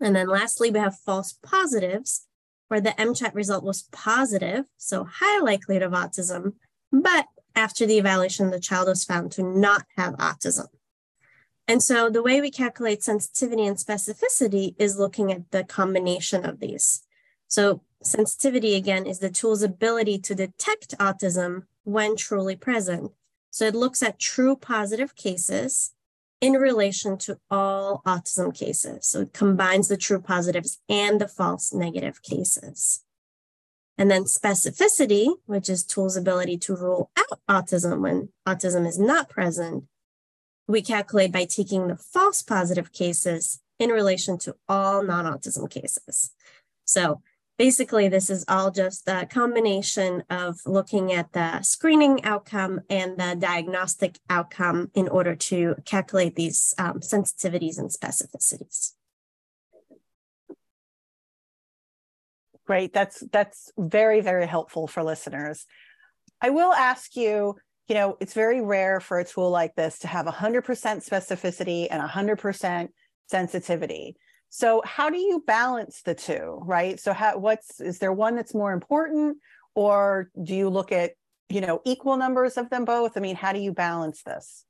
And 0.00 0.16
then 0.16 0.26
lastly, 0.26 0.72
we 0.72 0.80
have 0.80 0.98
false 0.98 1.38
positives 1.40 2.26
where 2.66 2.80
the 2.80 2.94
MCHAT 2.98 3.32
result 3.32 3.62
was 3.62 3.88
positive, 3.92 4.64
so 4.76 5.04
high 5.04 5.38
likelihood 5.38 5.84
of 5.84 5.92
autism, 5.92 6.54
but 6.90 7.26
after 7.56 7.86
the 7.86 7.98
evaluation, 7.98 8.50
the 8.50 8.60
child 8.60 8.88
was 8.88 9.04
found 9.04 9.32
to 9.32 9.42
not 9.42 9.84
have 9.96 10.14
autism. 10.14 10.66
And 11.66 11.82
so 11.82 12.08
the 12.08 12.22
way 12.22 12.40
we 12.40 12.50
calculate 12.50 13.02
sensitivity 13.02 13.66
and 13.66 13.76
specificity 13.76 14.76
is 14.78 14.98
looking 14.98 15.32
at 15.32 15.50
the 15.50 15.64
combination 15.64 16.44
of 16.44 16.60
these. 16.60 17.02
So 17.48 17.82
sensitivity, 18.02 18.76
again, 18.76 19.06
is 19.06 19.18
the 19.18 19.30
tool's 19.30 19.62
ability 19.62 20.18
to 20.20 20.34
detect 20.34 20.96
autism 20.98 21.64
when 21.82 22.16
truly 22.16 22.54
present. 22.54 23.10
So 23.50 23.64
it 23.64 23.74
looks 23.74 24.02
at 24.02 24.20
true 24.20 24.54
positive 24.54 25.16
cases 25.16 25.92
in 26.40 26.52
relation 26.52 27.16
to 27.16 27.38
all 27.50 28.02
autism 28.06 28.54
cases. 28.54 29.06
So 29.06 29.22
it 29.22 29.32
combines 29.32 29.88
the 29.88 29.96
true 29.96 30.20
positives 30.20 30.78
and 30.88 31.20
the 31.20 31.28
false 31.28 31.72
negative 31.72 32.22
cases. 32.22 33.02
And 33.98 34.10
then 34.10 34.24
specificity, 34.24 35.34
which 35.46 35.70
is 35.70 35.82
tool's 35.82 36.16
ability 36.16 36.58
to 36.58 36.76
rule 36.76 37.10
out 37.16 37.40
autism 37.48 38.00
when 38.00 38.28
autism 38.46 38.86
is 38.86 38.98
not 38.98 39.28
present, 39.28 39.84
we 40.68 40.82
calculate 40.82 41.32
by 41.32 41.44
taking 41.44 41.88
the 41.88 41.96
false 41.96 42.42
positive 42.42 42.92
cases 42.92 43.60
in 43.78 43.90
relation 43.90 44.38
to 44.38 44.56
all 44.68 45.02
non-autism 45.02 45.70
cases. 45.70 46.32
So 46.84 47.22
basically, 47.58 48.08
this 48.08 48.30
is 48.30 48.44
all 48.48 48.70
just 48.70 49.08
a 49.08 49.26
combination 49.26 50.24
of 50.28 50.58
looking 50.66 51.12
at 51.12 51.32
the 51.32 51.62
screening 51.62 52.24
outcome 52.24 52.80
and 52.90 53.16
the 53.16 53.36
diagnostic 53.38 54.18
outcome 54.28 54.90
in 54.94 55.08
order 55.08 55.34
to 55.34 55.76
calculate 55.84 56.36
these 56.36 56.74
um, 56.78 57.00
sensitivities 57.00 57.78
and 57.78 57.90
specificities. 57.90 58.92
Great. 62.66 62.92
That's 62.92 63.22
that's 63.32 63.70
very 63.78 64.20
very 64.20 64.46
helpful 64.46 64.86
for 64.86 65.02
listeners. 65.02 65.66
I 66.40 66.50
will 66.50 66.72
ask 66.72 67.16
you, 67.16 67.54
you 67.88 67.94
know, 67.94 68.16
it's 68.20 68.34
very 68.34 68.60
rare 68.60 69.00
for 69.00 69.18
a 69.18 69.24
tool 69.24 69.50
like 69.50 69.74
this 69.74 70.00
to 70.00 70.08
have 70.08 70.26
100% 70.26 70.62
specificity 70.62 71.86
and 71.90 72.02
100% 72.02 72.88
sensitivity. 73.28 74.16
So 74.48 74.82
how 74.84 75.10
do 75.10 75.18
you 75.18 75.42
balance 75.46 76.02
the 76.02 76.14
two, 76.14 76.60
right? 76.62 76.98
So 77.00 77.12
how 77.12 77.38
what's 77.38 77.80
is 77.80 77.98
there 77.98 78.12
one 78.12 78.36
that's 78.36 78.54
more 78.54 78.72
important 78.72 79.38
or 79.74 80.30
do 80.42 80.54
you 80.54 80.68
look 80.68 80.92
at, 80.92 81.12
you 81.48 81.60
know, 81.60 81.80
equal 81.84 82.16
numbers 82.16 82.56
of 82.56 82.70
them 82.70 82.84
both? 82.84 83.16
I 83.16 83.20
mean, 83.20 83.36
how 83.36 83.52
do 83.52 83.60
you 83.60 83.72
balance 83.72 84.22
this? 84.22 84.64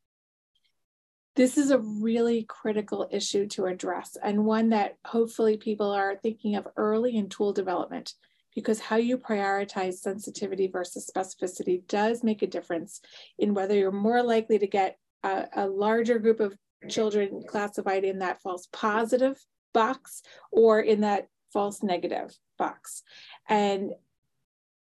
This 1.37 1.59
is 1.59 1.71
a 1.71 1.79
really 1.79 2.45
critical 2.45 3.07
issue 3.11 3.47
to 3.49 3.67
address 3.67 4.17
and 4.23 4.47
one 4.47 4.71
that 4.71 4.97
hopefully 5.05 5.59
people 5.59 5.91
are 5.91 6.17
thinking 6.17 6.57
of 6.57 6.67
early 6.79 7.15
in 7.15 7.29
tool 7.29 7.53
development 7.53 8.15
because 8.55 8.81
how 8.81 8.97
you 8.97 9.19
prioritize 9.19 9.99
sensitivity 9.99 10.67
versus 10.67 11.11
specificity 11.15 11.87
does 11.89 12.25
make 12.25 12.41
a 12.41 12.47
difference 12.47 13.03
in 13.39 13.53
whether 13.53 13.75
you're 13.75 13.93
more 13.93 14.23
likely 14.23 14.59
to 14.59 14.67
get 14.67 14.97
a, 15.25 15.45
a 15.55 15.67
larger 15.67 16.19
group 16.19 16.41
of 16.41 16.57
children 16.89 17.43
classified 17.47 18.05
in 18.05 18.21
that 18.21 18.41
false 18.41 18.67
positive 18.73 19.39
box 19.75 20.23
or 20.51 20.81
in 20.81 21.03
that 21.03 21.29
false 21.53 21.83
negative 21.83 22.35
box. 22.57 23.03
And 23.47 23.93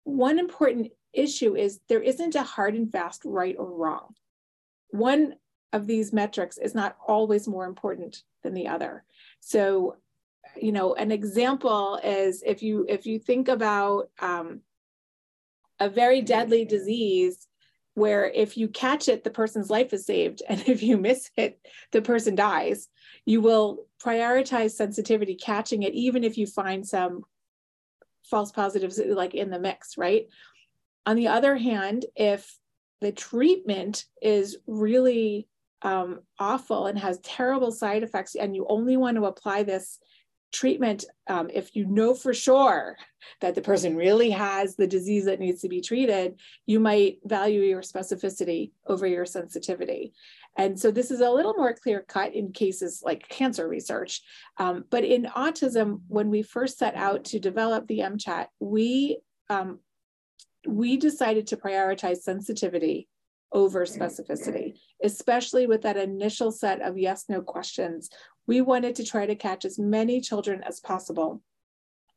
one 0.04 0.40
important 0.40 0.88
issue 1.14 1.56
is 1.56 1.80
there 1.90 2.02
isn't 2.02 2.34
a 2.34 2.42
hard 2.42 2.74
and 2.74 2.92
fast 2.92 3.22
right 3.24 3.56
or 3.60 3.72
wrong. 3.72 4.16
One 4.90 5.36
of 5.74 5.88
these 5.88 6.14
metrics 6.14 6.58
is 6.58 6.74
not 6.74 6.98
always 7.08 7.48
more 7.48 7.66
important 7.66 8.24
than 8.44 8.54
the 8.54 8.68
other. 8.68 9.04
So, 9.40 9.98
you 10.60 10.72
know, 10.72 10.96
an 10.96 11.12
example 11.12 12.00
is 12.04 12.44
if 12.46 12.64
you 12.64 12.86
if 12.90 13.06
you 13.06 13.20
think 13.20 13.48
about 13.48 14.10
um, 14.20 14.62
a 15.80 15.90
very 15.90 16.22
deadly 16.22 16.66
disease 16.66 17.48
where 17.94 18.30
if 18.30 18.58
you 18.58 18.68
catch 18.70 19.10
it, 19.10 19.24
the 19.24 19.30
person's 19.30 19.70
life 19.70 19.94
is 19.94 20.06
saved. 20.06 20.42
And 20.48 20.60
if 20.68 20.82
you 20.82 20.98
miss 20.98 21.30
it, 21.36 21.60
the 21.92 22.02
person 22.02 22.36
dies. 22.36 22.88
You 23.26 23.42
will 23.42 23.86
prioritize 24.02 24.72
sensitivity, 24.72 25.36
catching 25.36 25.84
it, 25.84 25.94
even 25.94 26.24
if 26.24 26.38
you 26.38 26.48
find 26.48 26.88
some 26.88 27.26
false 28.24 28.52
positives 28.52 29.00
like 29.06 29.36
in 29.36 29.50
the 29.50 29.60
mix, 29.60 29.98
right? 29.98 30.28
On 31.06 31.16
the 31.16 31.28
other 31.28 31.56
hand, 31.58 32.06
if 32.16 32.58
the 33.02 33.12
treatment 33.12 34.06
is 34.22 34.58
really 34.68 35.48
um, 35.82 36.20
awful 36.40 36.88
and 36.88 37.00
has 37.00 37.20
terrible 37.20 37.72
side 37.72 38.04
effects, 38.04 38.36
and 38.36 38.56
you 38.56 38.66
only 38.70 38.98
want 38.98 39.18
to 39.18 39.26
apply 39.26 39.64
this 39.64 40.00
treatment 40.52 41.06
um, 41.28 41.50
if 41.54 41.76
you 41.76 41.86
know 41.86 42.14
for 42.14 42.34
sure 42.34 42.98
that 43.42 43.56
the 43.56 43.62
person 43.62 43.96
really 43.96 44.32
has 44.32 44.76
the 44.76 44.88
disease 44.88 45.26
that 45.26 45.40
needs 45.40 45.62
to 45.62 45.70
be 45.70 45.82
treated 45.82 46.40
you 46.66 46.80
might 46.80 47.20
value 47.24 47.62
your 47.62 47.82
specificity 47.82 48.72
over 48.88 49.06
your 49.06 49.26
sensitivity. 49.26 50.14
And 50.58 50.80
so 50.80 50.92
this 50.92 51.12
is 51.12 51.22
a 51.22 51.30
little 51.30 51.54
more 51.54 51.74
clear 51.74 52.04
cut 52.08 52.34
in 52.34 52.52
cases 52.52 53.02
like 53.06 53.30
cancer 53.30 53.68
research. 53.68 54.22
Um, 54.58 54.86
but 54.90 55.04
in 55.04 55.26
autism 55.26 56.02
when 56.08 56.30
we 56.30 56.42
first 56.42 56.80
set 56.80 56.96
out 56.96 57.26
to 57.26 57.40
develop 57.40 57.88
the 57.88 58.00
mchat 58.00 58.48
we 58.60 59.20
um, 59.50 59.80
we 60.68 60.98
decided 60.98 61.48
to 61.48 61.58
prioritize 61.58 62.18
sensitivity 62.18 63.08
over 63.52 63.86
specificity, 63.86 64.76
especially 65.04 65.66
with 65.66 65.82
that 65.82 65.98
initial 65.98 66.52
set 66.52 66.82
of 66.82 66.98
yes 66.98 67.26
no 67.30 67.42
questions. 67.42 68.10
We 68.48 68.62
wanted 68.62 68.96
to 68.96 69.06
try 69.06 69.26
to 69.26 69.36
catch 69.36 69.66
as 69.66 69.80
many 69.80 70.22
children 70.22 70.64
as 70.64 70.80
possible 70.80 71.42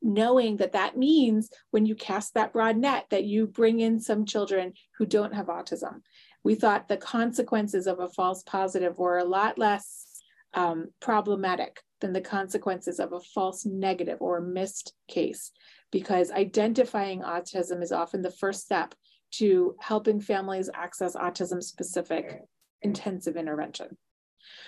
knowing 0.03 0.57
that 0.57 0.73
that 0.73 0.97
means 0.97 1.49
when 1.71 1.85
you 1.85 1.95
cast 1.95 2.33
that 2.33 2.51
broad 2.51 2.75
net 2.75 3.05
that 3.09 3.23
you 3.23 3.47
bring 3.47 3.79
in 3.79 3.99
some 3.99 4.25
children 4.25 4.73
who 4.97 5.05
don't 5.05 5.33
have 5.33 5.47
autism. 5.47 6.01
We 6.43 6.55
thought 6.55 6.89
the 6.89 6.97
consequences 6.97 7.87
of 7.87 7.99
a 7.99 8.09
false 8.09 8.43
positive 8.43 8.97
were 8.97 9.17
a 9.17 9.23
lot 9.23 9.57
less 9.57 10.21
um, 10.53 10.87
problematic 10.99 11.79
than 12.01 12.11
the 12.11 12.21
consequences 12.21 12.99
of 12.99 13.13
a 13.13 13.21
false 13.21 13.65
negative 13.65 14.17
or 14.21 14.37
a 14.37 14.41
missed 14.41 14.93
case 15.07 15.51
because 15.89 16.31
identifying 16.31 17.21
autism 17.21 17.81
is 17.81 17.93
often 17.93 18.21
the 18.21 18.29
first 18.29 18.61
step 18.61 18.93
to 19.33 19.75
helping 19.79 20.19
families 20.19 20.69
access 20.73 21.15
autism 21.15 21.61
specific 21.61 22.41
intensive 22.81 23.35
intervention 23.35 23.97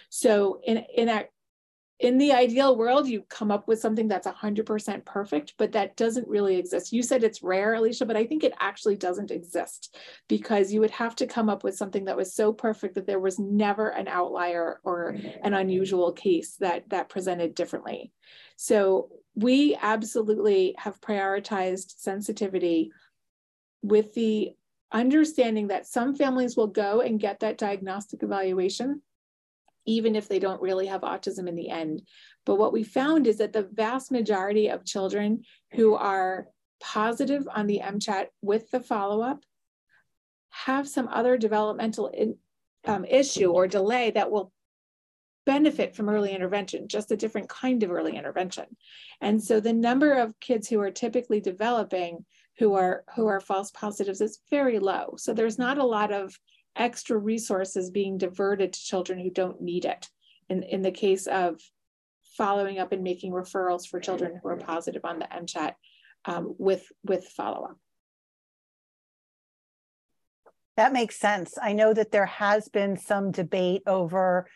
so 0.09 0.61
in, 0.65 0.83
in 0.95 1.09
in 1.99 2.17
the 2.17 2.33
ideal 2.33 2.75
world, 2.75 3.07
you 3.07 3.21
come 3.29 3.51
up 3.51 3.69
with 3.69 3.79
something 3.79 4.09
that's 4.09 4.27
100% 4.27 5.05
perfect, 5.05 5.53
but 5.57 5.71
that 5.71 5.95
doesn't 5.95 6.27
really 6.27 6.57
exist. 6.57 6.91
You 6.91 7.01
said 7.01 7.23
it's 7.23 7.41
rare, 7.41 7.75
Alicia, 7.75 8.05
but 8.05 8.17
I 8.17 8.25
think 8.25 8.43
it 8.43 8.53
actually 8.59 8.97
doesn't 8.97 9.31
exist 9.31 9.95
because 10.27 10.73
you 10.73 10.81
would 10.81 10.91
have 10.91 11.15
to 11.17 11.27
come 11.27 11.49
up 11.49 11.63
with 11.63 11.77
something 11.77 12.05
that 12.05 12.17
was 12.17 12.35
so 12.35 12.51
perfect 12.51 12.95
that 12.95 13.07
there 13.07 13.19
was 13.19 13.39
never 13.39 13.89
an 13.89 14.09
outlier 14.09 14.81
or 14.83 15.15
an 15.41 15.53
unusual 15.53 16.11
case 16.11 16.57
that 16.59 16.89
that 16.89 17.07
presented 17.07 17.55
differently. 17.55 18.11
So 18.57 19.09
we 19.35 19.77
absolutely 19.81 20.75
have 20.77 20.99
prioritized 20.99 21.93
sensitivity 21.97 22.91
with 23.85 24.13
the 24.13 24.53
understanding 24.91 25.67
that 25.67 25.87
some 25.87 26.15
families 26.15 26.55
will 26.55 26.67
go 26.67 27.01
and 27.01 27.19
get 27.19 27.39
that 27.41 27.57
diagnostic 27.57 28.23
evaluation 28.23 29.01
even 29.85 30.15
if 30.15 30.27
they 30.27 30.39
don't 30.39 30.61
really 30.61 30.87
have 30.87 31.01
autism 31.01 31.47
in 31.47 31.55
the 31.55 31.69
end. 31.69 32.01
But 32.45 32.55
what 32.55 32.73
we 32.73 32.83
found 32.83 33.27
is 33.27 33.37
that 33.37 33.53
the 33.53 33.69
vast 33.71 34.11
majority 34.11 34.69
of 34.69 34.85
children 34.85 35.43
who 35.73 35.95
are 35.95 36.47
positive 36.79 37.47
on 37.53 37.67
the 37.67 37.81
MCHAT 37.83 38.27
with 38.41 38.69
the 38.71 38.79
follow 38.79 39.21
up 39.21 39.43
have 40.49 40.87
some 40.87 41.07
other 41.09 41.37
developmental 41.37 42.07
in, 42.07 42.35
um, 42.85 43.05
issue 43.05 43.51
or 43.51 43.67
delay 43.67 44.11
that 44.11 44.31
will 44.31 44.51
benefit 45.45 45.95
from 45.95 46.09
early 46.09 46.33
intervention, 46.33 46.87
just 46.87 47.11
a 47.11 47.17
different 47.17 47.49
kind 47.49 47.83
of 47.83 47.91
early 47.91 48.15
intervention. 48.15 48.65
And 49.21 49.43
so 49.43 49.59
the 49.59 49.73
number 49.73 50.13
of 50.13 50.39
kids 50.39 50.67
who 50.67 50.79
are 50.81 50.91
typically 50.91 51.39
developing 51.39 52.25
who 52.57 52.73
are 52.73 53.03
who 53.15 53.27
are 53.27 53.39
false 53.39 53.71
positives 53.71 54.21
is 54.21 54.39
very 54.49 54.79
low. 54.79 55.15
So 55.17 55.33
there's 55.33 55.59
not 55.59 55.77
a 55.77 55.85
lot 55.85 56.11
of 56.11 56.37
extra 56.75 57.17
resources 57.17 57.89
being 57.89 58.17
diverted 58.17 58.73
to 58.73 58.83
children 58.83 59.19
who 59.19 59.29
don't 59.29 59.61
need 59.61 59.85
it. 59.85 60.09
In, 60.49 60.63
in 60.63 60.81
the 60.81 60.91
case 60.91 61.25
of 61.27 61.59
following 62.37 62.79
up 62.79 62.91
and 62.91 63.03
making 63.03 63.31
referrals 63.31 63.87
for 63.87 63.99
children 63.99 64.39
who 64.41 64.49
are 64.49 64.57
positive 64.57 65.05
on 65.05 65.19
the 65.19 65.25
MCHAT 65.25 65.73
um, 66.25 66.55
with, 66.57 66.91
with 67.03 67.25
follow-up. 67.25 67.77
That 70.77 70.91
makes 70.91 71.17
sense. 71.17 71.57
I 71.61 71.73
know 71.73 71.93
that 71.93 72.11
there 72.11 72.25
has 72.25 72.67
been 72.67 72.97
some 72.97 73.31
debate 73.31 73.83
over 73.87 74.47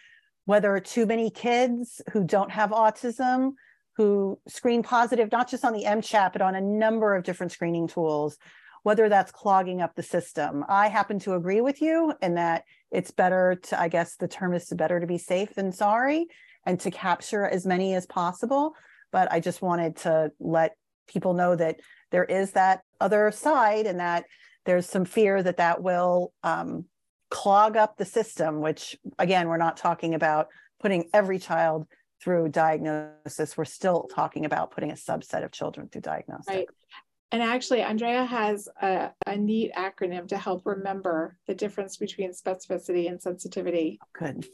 whether 0.46 0.80
too 0.80 1.06
many 1.06 1.30
kids 1.30 2.02
who 2.12 2.26
don't 2.26 2.52
have 2.52 2.72
autism 2.72 3.52
who 4.00 4.40
screen 4.48 4.82
positive, 4.82 5.30
not 5.30 5.50
just 5.50 5.66
on 5.66 5.74
the 5.74 5.84
MCHAT, 5.84 6.32
but 6.32 6.42
on 6.42 6.56
a 6.56 6.62
number 6.62 7.16
of 7.16 7.26
different 7.26 7.52
screening 7.52 7.86
tools, 7.86 8.38
whether 8.84 9.10
that's 9.10 9.30
clogging 9.30 9.82
up 9.82 9.94
the 9.94 10.02
system. 10.02 10.64
I 10.70 10.88
happen 10.88 11.20
to 11.20 11.34
agree 11.34 11.60
with 11.60 11.82
you 11.82 12.14
in 12.22 12.36
that 12.36 12.64
it's 12.92 13.12
better 13.12 13.60
to, 13.64 13.78
I 13.78 13.90
guess 13.90 14.16
the 14.16 14.30
term 14.30 14.54
is 14.54 14.70
better 14.70 15.02
to 15.02 15.06
be 15.06 15.18
safe 15.18 15.54
than 15.54 15.74
sorry 15.74 16.28
and 16.66 16.80
to 16.80 16.92
capture 16.92 17.46
as 17.46 17.66
many 17.66 17.94
as 17.94 18.06
possible. 18.06 18.74
But 19.12 19.30
I 19.34 19.42
just 19.42 19.62
wanted 19.62 19.98
to 19.98 20.32
let 20.40 20.78
people 21.10 21.34
know 21.34 21.58
that 21.58 21.82
there 22.10 22.24
is 22.24 22.52
that 22.52 22.84
other 23.02 23.32
side 23.32 23.86
and 23.86 24.00
that 24.00 24.24
there's 24.66 24.86
some 24.86 25.04
fear 25.04 25.44
that 25.44 25.58
that 25.58 25.84
will 25.84 26.32
um, 26.42 26.86
clog 27.30 27.76
up 27.76 27.98
the 27.98 28.06
system, 28.06 28.62
which 28.62 28.96
again, 29.18 29.50
we're 29.50 29.58
not 29.58 29.76
talking 29.76 30.16
about 30.16 30.48
putting 30.80 31.10
every 31.14 31.38
child 31.38 31.86
through 32.22 32.50
diagnosis. 32.50 33.58
We're 33.58 33.66
still 33.66 34.10
talking 34.14 34.46
about 34.46 34.72
putting 34.72 34.92
a 34.92 34.96
subset 34.96 35.44
of 35.44 35.52
children 35.52 35.90
through 35.90 36.02
diagnosis. 36.02 36.48
Right. 36.48 36.68
And 37.32 37.44
actually, 37.44 37.82
Andrea 37.82 38.26
has 38.26 38.68
a, 38.82 39.12
a, 39.28 39.38
neat 39.38 39.72
acronym 39.76 40.28
to 40.30 40.38
help 40.38 40.66
remember 40.66 41.38
the 41.46 41.54
difference 41.54 41.96
between 41.98 42.32
specificity 42.32 43.08
and 43.08 43.22
sensitivity. 43.22 44.00
Good. 44.18 44.48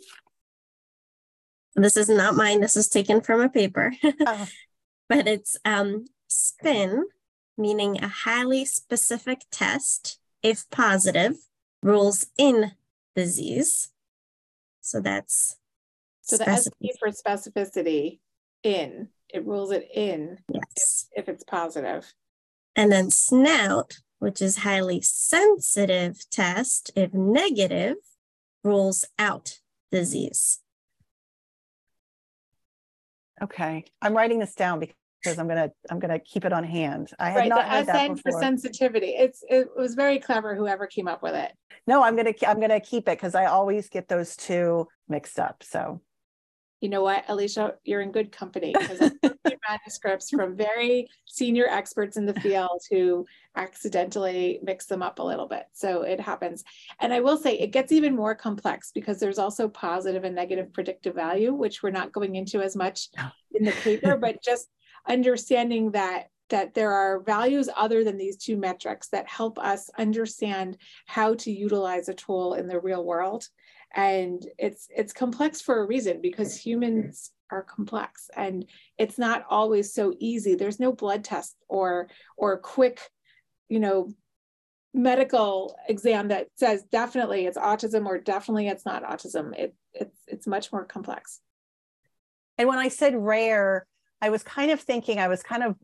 This 1.75 1.95
is 1.95 2.09
not 2.09 2.35
mine. 2.35 2.59
This 2.59 2.75
is 2.75 2.89
taken 2.89 3.21
from 3.21 3.39
a 3.39 3.49
paper, 3.49 3.93
oh. 4.03 4.47
but 5.07 5.25
it's 5.25 5.57
um, 5.63 6.05
SPIN, 6.27 7.05
meaning 7.57 8.03
a 8.03 8.07
highly 8.09 8.65
specific 8.65 9.41
test, 9.51 10.19
if 10.43 10.69
positive, 10.69 11.35
rules 11.81 12.27
in 12.37 12.71
disease. 13.15 13.89
So 14.81 14.99
that's 14.99 15.57
so 16.25 16.37
the 16.37 16.57
SP 16.57 16.97
for 16.99 17.09
specificity 17.09 18.19
in 18.63 19.09
it 19.33 19.45
rules 19.45 19.71
it 19.71 19.87
in 19.93 20.39
yes 20.51 21.07
if, 21.15 21.27
if 21.27 21.29
it's 21.29 21.43
positive. 21.43 22.13
And 22.75 22.91
then 22.91 23.09
SNOUT, 23.09 23.99
which 24.19 24.41
is 24.41 24.57
highly 24.57 24.99
sensitive 25.01 26.29
test, 26.29 26.91
if 26.95 27.13
negative, 27.13 27.95
rules 28.63 29.05
out 29.17 29.59
disease. 29.91 30.59
Okay, 33.41 33.85
I'm 34.01 34.13
writing 34.13 34.39
this 34.39 34.55
down 34.55 34.79
because 34.79 35.39
I'm 35.39 35.47
gonna 35.47 35.69
I'm 35.89 35.99
gonna 35.99 36.19
keep 36.19 36.45
it 36.45 36.53
on 36.53 36.63
hand. 36.63 37.11
I 37.19 37.29
had 37.29 37.37
right, 37.37 37.49
not 37.49 37.65
the 37.65 37.69
heard 37.69 37.85
that 37.87 38.07
SN 38.07 38.15
for 38.17 38.31
sensitivity. 38.39 39.07
It's 39.07 39.43
it 39.49 39.67
was 39.75 39.95
very 39.95 40.19
clever 40.19 40.55
whoever 40.55 40.87
came 40.87 41.07
up 41.07 41.21
with 41.21 41.35
it. 41.35 41.51
No, 41.87 42.03
I'm 42.03 42.15
gonna 42.15 42.33
I'm 42.47 42.59
gonna 42.59 42.79
keep 42.79 43.07
it 43.09 43.17
because 43.17 43.35
I 43.35 43.45
always 43.45 43.89
get 43.89 44.07
those 44.07 44.35
two 44.35 44.87
mixed 45.07 45.39
up. 45.39 45.63
So 45.63 46.01
you 46.81 46.89
know 46.89 47.01
what, 47.01 47.25
Alicia, 47.27 47.75
you're 47.83 48.01
in 48.01 48.11
good 48.11 48.31
company 48.31 48.73
because 48.77 49.11
manuscripts 49.69 50.29
from 50.29 50.55
very 50.55 51.07
senior 51.25 51.67
experts 51.67 52.17
in 52.17 52.25
the 52.25 52.39
field 52.41 52.81
who 52.89 53.25
accidentally 53.55 54.59
mix 54.63 54.85
them 54.85 55.01
up 55.01 55.19
a 55.19 55.23
little 55.23 55.47
bit. 55.47 55.65
So 55.73 56.01
it 56.01 56.19
happens. 56.19 56.63
And 56.99 57.13
I 57.13 57.21
will 57.21 57.37
say 57.37 57.57
it 57.57 57.71
gets 57.71 57.91
even 57.91 58.15
more 58.15 58.35
complex 58.35 58.91
because 58.93 59.19
there's 59.19 59.39
also 59.39 59.67
positive 59.67 60.23
and 60.23 60.35
negative 60.35 60.73
predictive 60.73 61.15
value, 61.15 61.53
which 61.53 61.81
we're 61.81 61.91
not 61.91 62.11
going 62.11 62.35
into 62.35 62.61
as 62.61 62.75
much 62.75 63.09
in 63.53 63.65
the 63.65 63.71
paper, 63.71 64.17
but 64.17 64.43
just 64.43 64.67
understanding 65.07 65.91
that 65.91 66.29
that 66.49 66.75
there 66.75 66.91
are 66.91 67.21
values 67.21 67.69
other 67.75 68.03
than 68.03 68.17
these 68.17 68.37
two 68.37 68.55
metrics 68.55 69.07
that 69.07 69.27
help 69.27 69.57
us 69.57 69.89
understand 69.97 70.77
how 71.07 71.33
to 71.33 71.51
utilize 71.51 72.07
a 72.07 72.13
tool 72.13 72.53
in 72.53 72.67
the 72.67 72.79
real 72.79 73.03
world 73.03 73.47
and 73.93 74.45
it's 74.57 74.87
it's 74.95 75.13
complex 75.13 75.61
for 75.61 75.79
a 75.79 75.85
reason 75.85 76.21
because 76.21 76.55
humans 76.57 77.31
are 77.51 77.63
complex 77.63 78.29
and 78.35 78.65
it's 78.97 79.17
not 79.17 79.45
always 79.49 79.93
so 79.93 80.13
easy. 80.19 80.55
There's 80.55 80.79
no 80.79 80.91
blood 80.91 81.23
test 81.23 81.55
or 81.67 82.09
or 82.37 82.57
quick 82.57 83.01
you 83.69 83.79
know 83.79 84.11
medical 84.93 85.75
exam 85.89 86.29
that 86.29 86.47
says 86.55 86.83
definitely 86.91 87.45
it's 87.45 87.57
autism 87.57 88.05
or 88.05 88.17
definitely 88.17 88.67
it's 88.67 88.85
not 88.85 89.03
autism. 89.03 89.55
It 89.57 89.75
it's 89.93 90.19
it's 90.27 90.47
much 90.47 90.71
more 90.71 90.85
complex. 90.85 91.39
And 92.57 92.67
when 92.69 92.79
i 92.79 92.87
said 92.87 93.13
rare 93.15 93.85
i 94.21 94.29
was 94.29 94.41
kind 94.41 94.71
of 94.71 94.79
thinking 94.79 95.19
i 95.19 95.27
was 95.27 95.43
kind 95.43 95.61
of 95.61 95.75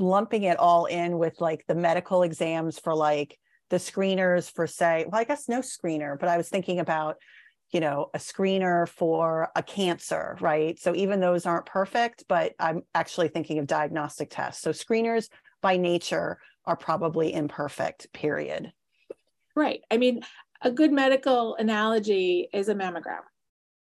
lumping 0.00 0.42
it 0.42 0.58
all 0.58 0.86
in 0.86 1.16
with 1.16 1.40
like 1.40 1.64
the 1.68 1.76
medical 1.76 2.24
exams 2.24 2.76
for 2.76 2.92
like 2.92 3.38
the 3.70 3.76
screeners 3.76 4.50
for 4.50 4.66
say, 4.66 5.04
well, 5.08 5.20
I 5.20 5.24
guess 5.24 5.48
no 5.48 5.60
screener, 5.60 6.18
but 6.18 6.28
I 6.28 6.36
was 6.36 6.48
thinking 6.48 6.80
about, 6.80 7.16
you 7.70 7.80
know, 7.80 8.10
a 8.14 8.18
screener 8.18 8.88
for 8.88 9.50
a 9.54 9.62
cancer, 9.62 10.36
right? 10.40 10.78
So 10.80 10.94
even 10.94 11.20
those 11.20 11.44
aren't 11.44 11.66
perfect, 11.66 12.24
but 12.28 12.54
I'm 12.58 12.82
actually 12.94 13.28
thinking 13.28 13.58
of 13.58 13.66
diagnostic 13.66 14.30
tests. 14.30 14.62
So 14.62 14.70
screeners 14.70 15.28
by 15.60 15.76
nature 15.76 16.38
are 16.64 16.76
probably 16.76 17.32
imperfect, 17.32 18.12
period. 18.12 18.72
Right. 19.54 19.82
I 19.90 19.96
mean, 19.98 20.22
a 20.62 20.70
good 20.70 20.92
medical 20.92 21.56
analogy 21.56 22.48
is 22.52 22.68
a 22.68 22.74
mammogram. 22.74 23.20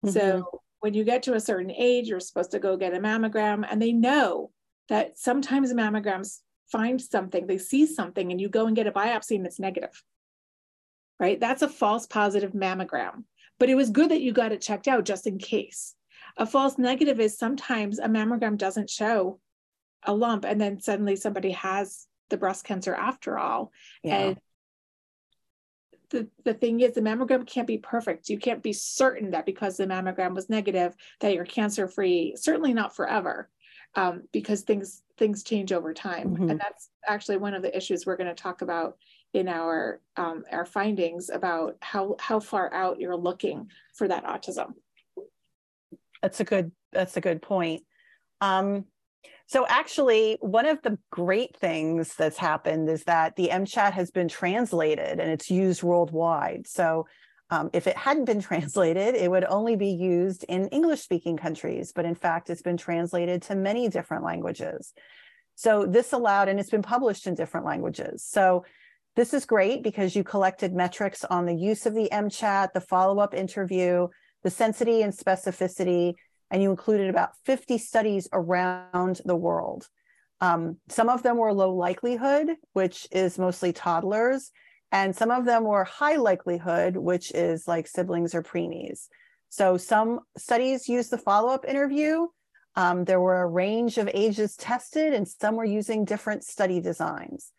Mm-hmm. 0.06 0.10
So 0.10 0.62
when 0.80 0.94
you 0.94 1.04
get 1.04 1.24
to 1.24 1.34
a 1.34 1.40
certain 1.40 1.72
age, 1.72 2.08
you're 2.08 2.20
supposed 2.20 2.52
to 2.52 2.60
go 2.60 2.78
get 2.78 2.94
a 2.94 3.00
mammogram, 3.00 3.66
and 3.70 3.82
they 3.82 3.92
know 3.92 4.52
that 4.90 5.18
sometimes 5.18 5.74
mammograms 5.74 6.40
find 6.72 7.02
something, 7.02 7.48
they 7.48 7.58
see 7.58 7.86
something, 7.86 8.32
and 8.32 8.40
you 8.40 8.50
go 8.50 8.68
and 8.68 8.76
get 8.76 8.88
a 8.88 8.92
biopsy 8.92 9.36
and 9.36 9.46
it's 9.46 9.60
negative. 9.60 10.04
Right? 11.20 11.40
That's 11.40 11.62
a 11.62 11.70
false 11.70 12.06
positive 12.06 12.52
mammogram. 12.52 13.24
But 13.60 13.70
it 13.70 13.76
was 13.76 13.90
good 13.90 14.12
that 14.12 14.22
you 14.22 14.34
got 14.34 14.52
it 14.52 14.62
checked 14.62 14.88
out 14.88 15.06
just 15.06 15.28
in 15.28 15.38
case. 15.38 15.96
A 16.38 16.46
false 16.46 16.78
negative 16.78 17.20
is 17.20 17.38
sometimes 17.38 18.00
a 18.00 18.08
mammogram 18.08 18.58
doesn't 18.58 18.90
show 18.90 19.40
a 20.04 20.14
lump, 20.14 20.46
and 20.46 20.60
then 20.60 20.80
suddenly 20.80 21.16
somebody 21.16 21.52
has 21.52 22.08
the 22.30 22.38
breast 22.38 22.66
cancer 22.66 22.94
after 22.94 23.38
all. 23.38 23.72
Yeah. 24.04 24.18
And 24.18 24.38
the, 26.10 26.28
the 26.44 26.54
thing 26.54 26.80
is 26.80 26.94
the 26.94 27.02
mammogram 27.02 27.46
can't 27.46 27.68
be 27.68 27.78
perfect 27.78 28.30
you 28.30 28.38
can't 28.38 28.64
be 28.64 28.74
certain 28.74 29.32
that 29.32 29.46
because 29.46 29.78
the 29.78 29.88
mammogram 29.88 30.36
was 30.36 30.50
negative 30.50 30.96
that 31.20 31.34
you're 31.34 31.46
cancer 31.46 31.88
free 31.88 32.36
certainly 32.38 32.74
not 32.74 32.96
forever 32.96 33.50
um, 33.96 34.24
because 34.32 34.62
things 34.62 35.02
things 35.18 35.44
change 35.44 35.72
over 35.72 35.94
time 35.94 36.32
mm-hmm. 36.32 36.50
and 36.50 36.60
that's 36.60 36.90
actually 37.08 37.38
one 37.38 37.54
of 37.54 37.62
the 37.62 37.76
issues 37.76 38.06
we're 38.06 38.18
going 38.18 38.34
to 38.34 38.36
talk 38.36 38.62
about 38.62 38.98
in 39.36 39.48
our 39.48 40.00
um, 40.18 40.44
our 40.52 40.66
findings 40.66 41.30
about 41.30 41.78
how 41.82 42.16
how 42.20 42.40
far 42.40 42.74
out 42.74 43.00
you're 43.00 43.18
looking 43.18 43.70
for 43.94 44.08
that 44.08 44.24
autism 44.26 44.74
that's 46.22 46.40
a 46.40 46.44
good 46.44 46.72
that's 46.92 47.18
a 47.18 47.22
good 47.22 47.42
point 47.42 47.84
um, 48.42 48.86
so 49.48 49.66
actually, 49.68 50.38
one 50.42 50.66
of 50.66 50.82
the 50.82 50.98
great 51.12 51.56
things 51.58 52.16
that's 52.16 52.38
happened 52.38 52.90
is 52.90 53.04
that 53.04 53.36
the 53.36 53.50
MChat 53.50 53.94
has 53.94 54.10
been 54.10 54.28
translated 54.28 55.20
and 55.20 55.32
it's 55.32 55.52
used 55.52 55.84
worldwide. 55.84 56.66
So 56.68 57.06
um, 57.52 57.70
if 57.72 57.86
it 57.86 57.96
hadn't 57.96 58.26
been 58.26 58.42
translated, 58.50 59.14
it 59.14 59.30
would 59.30 59.46
only 59.46 59.76
be 59.76 59.90
used 59.90 60.46
in 60.46 60.68
English 60.70 61.02
speaking 61.02 61.38
countries, 61.38 61.92
but 61.94 62.06
in 62.06 62.16
fact, 62.16 62.50
it's 62.50 62.64
been 62.64 62.78
translated 62.78 63.44
to 63.44 63.56
many 63.56 63.88
different 63.88 64.24
languages. 64.24 64.94
So 65.54 65.86
this 65.86 66.12
allowed, 66.12 66.50
and 66.50 66.60
it's 66.60 66.72
been 66.72 66.82
published 66.82 67.28
in 67.28 67.36
different 67.36 67.66
languages. 67.66 68.24
So 68.24 68.66
this 69.16 69.34
is 69.34 69.46
great 69.46 69.82
because 69.82 70.16
you 70.16 70.24
collected 70.24 70.74
metrics 70.74 71.24
on 71.24 71.46
the 71.46 71.56
use 71.56 71.86
of 71.86 71.94
the 71.94 72.10
MChat, 72.12 72.74
the 72.74 72.82
follow 72.82 73.20
up 73.20 73.34
interview, 73.34 74.08
the 74.44 74.50
sensitivity 74.50 75.04
and 75.04 75.14
specificity, 75.14 76.14
and 76.52 76.62
you 76.62 76.70
included 76.70 77.10
about 77.10 77.32
50 77.46 77.78
studies 77.78 78.28
around 78.34 79.22
the 79.26 79.36
world. 79.36 79.88
Um, 80.42 80.78
some 80.90 81.10
of 81.10 81.24
them 81.24 81.38
were 81.38 81.54
low 81.54 81.74
likelihood, 81.74 82.50
which 82.74 83.08
is 83.12 83.40
mostly 83.40 83.72
toddlers, 83.72 84.52
and 84.92 85.16
some 85.16 85.32
of 85.32 85.46
them 85.46 85.64
were 85.64 85.84
high 85.84 86.18
likelihood, 86.18 86.98
which 86.98 87.32
is 87.34 87.68
like 87.68 87.88
siblings 87.88 88.36
or 88.36 88.44
preemies. 88.44 89.08
So 89.50 89.78
some 89.78 90.20
studies 90.38 90.90
used 90.90 91.12
the 91.12 91.18
follow-up 91.18 91.66
interview. 91.66 92.28
Um, 92.76 93.06
there 93.06 93.22
were 93.22 93.42
a 93.42 93.48
range 93.48 93.98
of 93.98 94.10
ages 94.14 94.56
tested, 94.58 95.14
and 95.14 95.26
some 95.28 95.56
were 95.56 95.66
using 95.66 96.04
different 96.04 96.44
study 96.44 96.82
designs. 96.82 97.52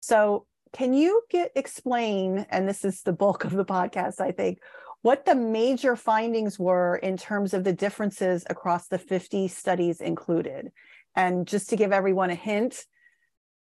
So 0.00 0.46
can 0.74 0.92
you 0.92 1.22
get 1.30 1.52
explain, 1.54 2.44
and 2.50 2.68
this 2.68 2.84
is 2.84 3.02
the 3.02 3.12
bulk 3.12 3.44
of 3.44 3.52
the 3.52 3.64
podcast, 3.64 4.20
I 4.20 4.32
think, 4.32 4.58
what 5.02 5.24
the 5.24 5.34
major 5.34 5.96
findings 5.96 6.58
were 6.58 6.96
in 6.96 7.16
terms 7.16 7.54
of 7.54 7.62
the 7.62 7.72
differences 7.72 8.44
across 8.50 8.88
the 8.88 8.98
50 8.98 9.48
studies 9.48 10.00
included. 10.00 10.72
And 11.14 11.46
just 11.46 11.70
to 11.70 11.76
give 11.76 11.92
everyone 11.92 12.30
a 12.30 12.34
hint, 12.34 12.84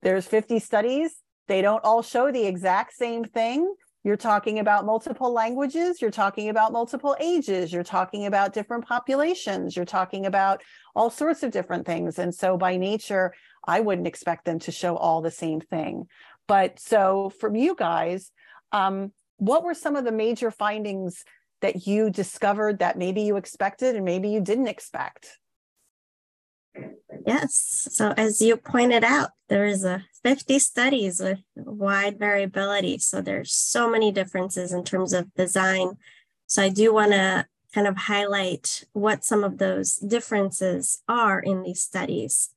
there's 0.02 0.26
50 0.26 0.60
studies. 0.60 1.16
They 1.48 1.62
don't 1.62 1.84
all 1.84 2.02
show 2.02 2.32
the 2.32 2.46
exact 2.46 2.94
same 2.94 3.24
thing. 3.24 3.74
You're 4.04 4.18
talking 4.18 4.60
about 4.60 4.86
multiple 4.86 5.34
languages, 5.34 6.02
you're 6.02 6.12
talking 6.12 6.50
about 6.50 6.72
multiple 6.72 7.16
ages, 7.20 7.74
you're 7.74 7.84
talking 7.84 8.26
about 8.26 8.54
different 8.54 8.86
populations, 8.86 9.76
you're 9.76 9.86
talking 9.86 10.26
about 10.26 10.64
all 10.96 11.10
sorts 11.10 11.44
of 11.44 11.52
different 11.52 11.86
things. 11.86 12.18
And 12.18 12.34
so 12.34 12.58
by 12.58 12.78
nature, 12.78 13.34
I 13.68 13.82
wouldn't 13.82 14.08
expect 14.08 14.46
them 14.46 14.60
to 14.60 14.72
show 14.72 14.96
all 14.96 15.22
the 15.22 15.30
same 15.30 15.60
thing. 15.60 16.08
But 16.48 16.80
so 16.80 17.32
from 17.40 17.56
you 17.56 17.76
guys, 17.76 18.32
um, 18.72 19.12
what 19.38 19.64
were 19.64 19.74
some 19.74 19.96
of 19.96 20.06
the 20.06 20.12
major 20.12 20.52
findings 20.52 21.24
that 21.62 21.88
you 21.88 22.10
discovered 22.10 22.80
that 22.80 22.98
maybe 22.98 23.22
you 23.22 23.38
expected 23.38 23.96
and 23.96 24.06
maybe 24.06 24.30
you 24.30 24.42
didn't 24.42 24.68
expect? 24.68 25.38
Yes. 27.26 27.88
So 27.92 28.14
as 28.16 28.42
you 28.42 28.58
pointed 28.58 29.04
out, 29.04 29.32
there 29.50 29.66
is 29.66 29.84
a 29.84 30.06
50 30.24 30.60
studies 30.60 31.20
with 31.20 31.40
wide 31.56 32.20
variability. 32.20 33.00
So 33.00 33.22
there's 33.22 33.54
so 33.54 33.90
many 33.90 34.12
differences 34.12 34.72
in 34.72 34.84
terms 34.84 35.14
of 35.14 35.34
design. 35.34 35.98
So 36.46 36.64
I 36.64 36.70
do 36.70 36.94
want 36.94 37.12
to 37.12 37.46
kind 37.74 37.88
of 37.88 37.98
highlight 37.98 38.86
what 38.94 39.24
some 39.24 39.44
of 39.44 39.58
those 39.58 39.96
differences 39.96 41.02
are 41.08 41.40
in 41.40 41.64
these 41.64 41.82
studies. 41.82 42.50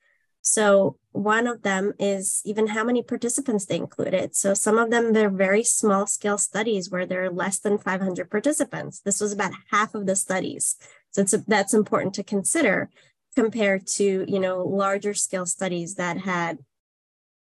So 0.42 0.96
one 1.12 1.46
of 1.46 1.62
them 1.62 1.92
is 1.98 2.40
even 2.44 2.68
how 2.68 2.84
many 2.84 3.02
participants 3.02 3.66
they 3.66 3.76
included. 3.76 4.34
So 4.34 4.54
some 4.54 4.78
of 4.78 4.90
them, 4.90 5.12
they're 5.12 5.30
very 5.30 5.62
small 5.64 6.06
scale 6.06 6.38
studies 6.38 6.90
where 6.90 7.04
there 7.04 7.24
are 7.24 7.30
less 7.30 7.58
than 7.58 7.78
500 7.78 8.30
participants. 8.30 9.00
This 9.00 9.20
was 9.20 9.32
about 9.32 9.52
half 9.70 9.94
of 9.94 10.06
the 10.06 10.16
studies. 10.16 10.76
So 11.10 11.24
that's 11.24 11.74
important 11.74 12.14
to 12.14 12.22
consider 12.22 12.90
compared 13.34 13.86
to, 13.86 14.24
you 14.26 14.40
know, 14.40 14.62
larger 14.62 15.14
scale 15.14 15.46
studies 15.46 15.96
that 15.96 16.18
had 16.18 16.58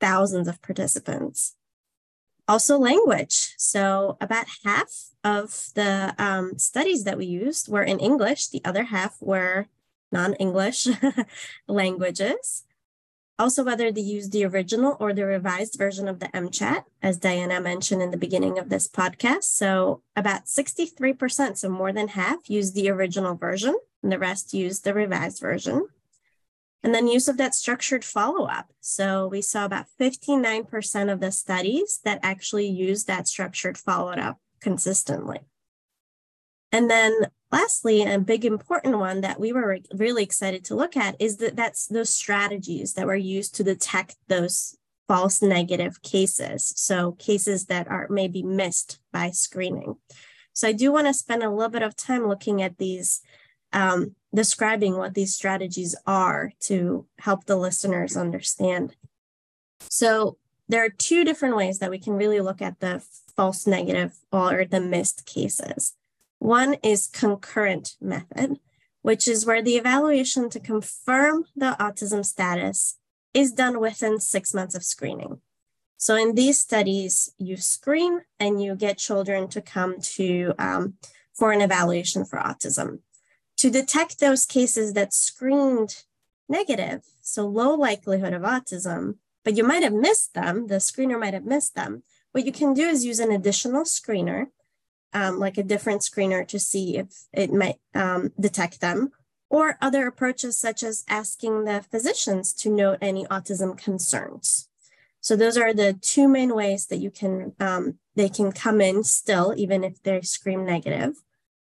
thousands 0.00 0.48
of 0.48 0.62
participants. 0.62 1.54
Also 2.46 2.78
language. 2.78 3.54
So 3.58 4.16
about 4.20 4.46
half 4.64 4.90
of 5.22 5.68
the 5.74 6.14
um, 6.18 6.58
studies 6.58 7.04
that 7.04 7.18
we 7.18 7.26
used 7.26 7.68
were 7.68 7.82
in 7.82 7.98
English. 8.00 8.48
The 8.48 8.62
other 8.64 8.84
half 8.84 9.16
were 9.20 9.66
non-English 10.10 10.88
languages. 11.68 12.64
Also, 13.38 13.62
whether 13.62 13.92
they 13.92 14.00
use 14.00 14.30
the 14.30 14.44
original 14.44 14.96
or 14.98 15.12
the 15.12 15.24
revised 15.24 15.78
version 15.78 16.08
of 16.08 16.18
the 16.18 16.26
MChat, 16.28 16.84
as 17.02 17.18
Diana 17.18 17.60
mentioned 17.60 18.02
in 18.02 18.10
the 18.10 18.16
beginning 18.16 18.58
of 18.58 18.68
this 18.68 18.88
podcast. 18.88 19.44
So, 19.44 20.02
about 20.16 20.46
63%, 20.46 21.56
so 21.56 21.68
more 21.68 21.92
than 21.92 22.08
half, 22.08 22.50
use 22.50 22.72
the 22.72 22.90
original 22.90 23.36
version, 23.36 23.76
and 24.02 24.10
the 24.10 24.18
rest 24.18 24.54
use 24.54 24.80
the 24.80 24.92
revised 24.92 25.40
version. 25.40 25.86
And 26.82 26.92
then 26.92 27.06
use 27.06 27.28
of 27.28 27.36
that 27.36 27.54
structured 27.54 28.04
follow 28.04 28.46
up. 28.46 28.72
So, 28.80 29.28
we 29.28 29.40
saw 29.40 29.64
about 29.64 29.86
59% 30.00 31.12
of 31.12 31.20
the 31.20 31.30
studies 31.30 32.00
that 32.04 32.18
actually 32.24 32.66
use 32.66 33.04
that 33.04 33.28
structured 33.28 33.78
follow 33.78 34.10
up 34.10 34.38
consistently. 34.60 35.42
And 36.72 36.90
then 36.90 37.27
lastly, 37.50 38.02
a 38.02 38.18
big 38.18 38.44
important 38.44 38.98
one 38.98 39.20
that 39.22 39.40
we 39.40 39.52
were 39.52 39.78
really 39.94 40.22
excited 40.22 40.64
to 40.64 40.74
look 40.74 40.96
at 40.96 41.16
is 41.18 41.38
that 41.38 41.56
that's 41.56 41.86
those 41.86 42.12
strategies 42.12 42.94
that 42.94 43.06
were 43.06 43.16
used 43.16 43.54
to 43.56 43.64
detect 43.64 44.16
those 44.28 44.76
false 45.06 45.40
negative 45.40 46.02
cases. 46.02 46.72
So 46.76 47.12
cases 47.12 47.66
that 47.66 47.88
are 47.88 48.06
maybe 48.10 48.42
missed 48.42 49.00
by 49.12 49.30
screening. 49.30 49.96
So 50.52 50.68
I 50.68 50.72
do 50.72 50.92
want 50.92 51.06
to 51.06 51.14
spend 51.14 51.42
a 51.42 51.50
little 51.50 51.70
bit 51.70 51.82
of 51.82 51.96
time 51.96 52.28
looking 52.28 52.60
at 52.62 52.78
these, 52.78 53.22
um, 53.72 54.14
describing 54.34 54.96
what 54.96 55.14
these 55.14 55.34
strategies 55.34 55.96
are 56.06 56.52
to 56.60 57.06
help 57.20 57.44
the 57.44 57.56
listeners 57.56 58.16
understand. 58.16 58.94
So 59.88 60.36
there 60.68 60.84
are 60.84 60.90
two 60.90 61.24
different 61.24 61.56
ways 61.56 61.78
that 61.78 61.90
we 61.90 61.98
can 61.98 62.14
really 62.14 62.40
look 62.40 62.60
at 62.60 62.80
the 62.80 63.02
false 63.36 63.66
negative 63.66 64.18
or 64.30 64.66
the 64.66 64.80
missed 64.80 65.24
cases. 65.24 65.94
One 66.38 66.74
is 66.82 67.08
concurrent 67.08 67.96
method, 68.00 68.58
which 69.02 69.26
is 69.26 69.46
where 69.46 69.62
the 69.62 69.76
evaluation 69.76 70.50
to 70.50 70.60
confirm 70.60 71.44
the 71.56 71.76
autism 71.80 72.24
status 72.24 72.96
is 73.34 73.52
done 73.52 73.80
within 73.80 74.20
six 74.20 74.54
months 74.54 74.74
of 74.74 74.84
screening. 74.84 75.40
So 75.96 76.14
in 76.14 76.34
these 76.34 76.60
studies, 76.60 77.34
you 77.38 77.56
screen 77.56 78.20
and 78.38 78.62
you 78.62 78.76
get 78.76 78.98
children 78.98 79.48
to 79.48 79.60
come 79.60 80.00
to 80.16 80.54
um, 80.58 80.94
for 81.34 81.50
an 81.52 81.60
evaluation 81.60 82.24
for 82.24 82.38
autism. 82.38 83.00
To 83.58 83.70
detect 83.70 84.20
those 84.20 84.46
cases 84.46 84.92
that 84.92 85.12
screened 85.12 86.04
negative, 86.48 87.02
so 87.20 87.46
low 87.46 87.74
likelihood 87.74 88.32
of 88.32 88.42
autism, 88.42 89.16
but 89.44 89.56
you 89.56 89.64
might 89.64 89.82
have 89.82 89.92
missed 89.92 90.34
them, 90.34 90.68
the 90.68 90.76
screener 90.76 91.18
might 91.18 91.34
have 91.34 91.44
missed 91.44 91.74
them. 91.74 92.04
What 92.32 92.46
you 92.46 92.52
can 92.52 92.74
do 92.74 92.86
is 92.86 93.04
use 93.04 93.18
an 93.18 93.32
additional 93.32 93.82
screener 93.82 94.46
um, 95.12 95.38
like 95.38 95.58
a 95.58 95.62
different 95.62 96.02
screener 96.02 96.46
to 96.48 96.58
see 96.58 96.96
if 96.96 97.26
it 97.32 97.52
might 97.52 97.76
um, 97.94 98.32
detect 98.38 98.80
them, 98.80 99.10
or 99.50 99.78
other 99.80 100.06
approaches 100.06 100.56
such 100.56 100.82
as 100.82 101.04
asking 101.08 101.64
the 101.64 101.84
physicians 101.90 102.52
to 102.52 102.70
note 102.70 102.98
any 103.00 103.24
autism 103.26 103.76
concerns. 103.76 104.68
So 105.20 105.36
those 105.36 105.56
are 105.56 105.74
the 105.74 105.94
two 105.94 106.28
main 106.28 106.54
ways 106.54 106.86
that 106.86 106.98
you 106.98 107.10
can 107.10 107.54
um, 107.58 107.98
they 108.14 108.28
can 108.28 108.52
come 108.52 108.80
in 108.80 109.04
still, 109.04 109.54
even 109.56 109.84
if 109.84 110.02
they 110.02 110.20
screen 110.22 110.64
negative. 110.64 111.16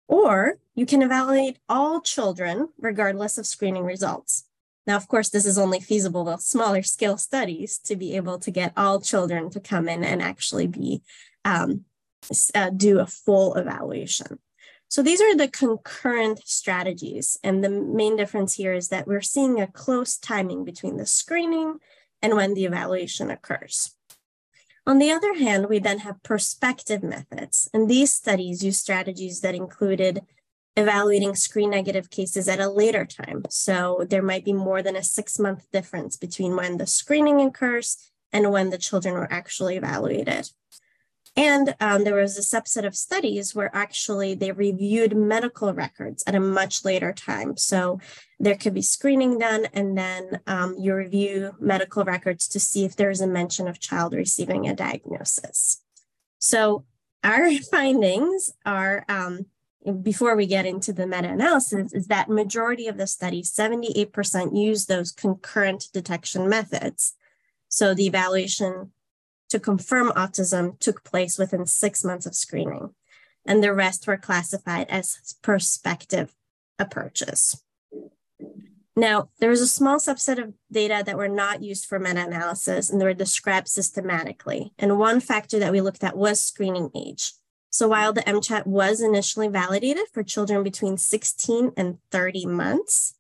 Or 0.07 0.59
you 0.75 0.87
can 0.87 1.03
evaluate 1.03 1.59
all 1.69 2.01
children 2.01 2.69
regardless 2.79 3.39
of 3.39 3.47
screening 3.47 3.85
results. 3.85 4.45
Now, 4.87 4.97
of 4.97 5.09
course, 5.09 5.31
this 5.31 5.47
is 5.47 5.57
only 5.57 5.81
feasible 5.81 6.25
with 6.25 6.43
smaller 6.43 6.83
scale 6.83 7.17
studies 7.17 7.79
to 7.85 7.97
be 7.97 8.17
able 8.17 8.39
to 8.41 8.51
get 8.51 8.75
all 8.77 9.01
children 9.01 9.49
to 9.51 9.61
come 9.61 9.89
in 9.89 10.05
and 10.05 10.21
actually 10.21 10.67
be 10.67 11.01
um, 11.45 11.87
uh, 12.55 12.71
do 12.71 13.01
a 13.01 13.07
full 13.07 13.55
evaluation. 13.55 14.39
So 14.89 15.03
these 15.03 15.21
are 15.21 15.37
the 15.37 15.49
concurrent 15.49 16.41
strategies. 16.45 17.37
And 17.43 17.65
the 17.65 17.69
main 17.69 18.17
difference 18.17 18.55
here 18.55 18.75
is 18.75 18.89
that 18.89 19.07
we're 19.07 19.23
seeing 19.23 19.61
a 19.61 19.67
close 19.67 20.17
timing 20.17 20.65
between 20.65 20.99
the 20.99 21.07
screening 21.07 21.79
and 22.23 22.37
when 22.37 22.55
the 22.55 22.65
evaluation 22.65 23.31
occurs. 23.31 23.97
On 24.87 24.99
the 24.99 25.11
other 25.11 25.35
hand, 25.35 25.69
we 25.69 25.79
then 25.79 26.01
have 26.01 26.23
prospective 26.23 27.03
methods. 27.03 27.69
And 27.73 27.89
these 27.89 28.13
studies 28.13 28.63
use 28.63 28.79
strategies 28.79 29.41
that 29.41 29.55
included 29.55 30.23
evaluating 30.77 31.35
screen 31.35 31.71
negative 31.71 32.11
cases 32.11 32.49
at 32.49 32.61
a 32.61 32.69
later 32.69 33.05
time. 33.05 33.45
So 33.49 34.05
there 34.09 34.23
might 34.23 34.45
be 34.45 34.53
more 34.53 34.83
than 34.83 34.97
a 34.97 35.03
six 35.03 35.39
month 35.39 35.67
difference 35.73 36.17
between 36.17 36.57
when 36.57 36.77
the 36.77 36.87
screening 36.87 37.41
occurs 37.41 38.11
and 38.33 38.51
when 38.51 38.71
the 38.71 38.79
children 38.79 39.15
were 39.15 39.33
actually 39.33 39.77
evaluated. 39.77 40.51
And 41.37 41.75
um, 41.81 42.05
there 42.05 42.15
was 42.15 42.39
a 42.39 42.57
subset 42.57 42.87
of 42.87 42.95
studies 42.95 43.55
where 43.55 43.75
actually 43.75 44.35
they 44.35 44.53
reviewed 44.53 45.17
medical 45.17 45.75
records 45.75 46.23
at 46.27 46.37
a 46.37 46.41
much 46.41 46.85
later 46.85 47.13
time. 47.13 47.57
So 47.57 47.99
there 48.39 48.55
could 48.55 48.75
be 48.75 48.83
screening 48.83 49.39
done, 49.39 49.67
and 49.73 49.99
then 49.99 50.41
um, 50.47 50.77
you 50.79 50.95
review 50.95 51.57
medical 51.59 52.05
records 52.05 52.47
to 52.49 52.61
see 52.61 52.85
if 52.85 52.95
there's 52.95 53.21
a 53.21 53.27
mention 53.27 53.67
of 53.67 53.81
child 53.81 54.15
receiving 54.15 54.69
a 54.69 54.75
diagnosis. 54.77 55.83
So 56.39 56.85
our 57.25 57.51
findings 57.71 58.53
are 58.65 59.05
um, 59.09 59.47
before 60.03 60.37
we 60.37 60.47
get 60.47 60.67
into 60.67 60.93
the 60.93 61.07
meta-analysis 61.07 61.93
is 61.93 62.07
that 62.07 62.31
majority 62.31 62.87
of 62.87 62.97
the 62.97 63.07
studies 63.07 63.53
78% 63.53 64.57
use 64.57 64.87
those 64.87 65.13
concurrent 65.13 65.89
detection 65.93 66.49
methods 66.49 67.15
so 67.69 67.93
the 67.93 68.07
evaluation 68.07 68.93
to 69.51 69.61
confirm 69.61 70.11
autism 70.11 70.79
took 70.79 71.05
place 71.05 71.39
within 71.39 71.67
six 71.67 72.05
months 72.05 72.27
of 72.27 72.35
screening, 72.35 72.95
and 73.47 73.63
the 73.63 73.75
rest 73.75 74.07
were 74.07 74.17
classified 74.17 74.87
as 74.89 75.35
prospective 75.43 76.35
approaches. 76.79 77.63
Now, 78.97 79.29
there 79.41 79.51
was 79.51 79.61
a 79.61 79.67
small 79.67 79.99
subset 79.99 80.43
of 80.43 80.55
data 80.71 81.03
that 81.05 81.17
were 81.17 81.29
not 81.29 81.63
used 81.63 81.87
for 81.87 81.99
meta-analysis 81.99 82.91
and 82.91 83.01
they 83.01 83.05
were 83.05 83.15
described 83.15 83.67
systematically. 83.67 84.73
And 84.79 84.99
one 84.99 85.19
factor 85.19 85.59
that 85.59 85.73
we 85.73 85.81
looked 85.81 86.05
at 86.05 86.17
was 86.17 86.41
screening 86.41 86.91
age. 86.95 87.33
So 87.71 87.89
while 87.89 88.13
the 88.13 88.21
MCHAT 88.21 88.67
was 88.67 89.01
initially 89.01 89.49
validated 89.49 90.05
for 90.13 90.23
children 90.23 90.63
between 90.63 90.97
16 90.97 91.73
and 91.77 91.99
30 92.13 92.47
months, 92.47 93.14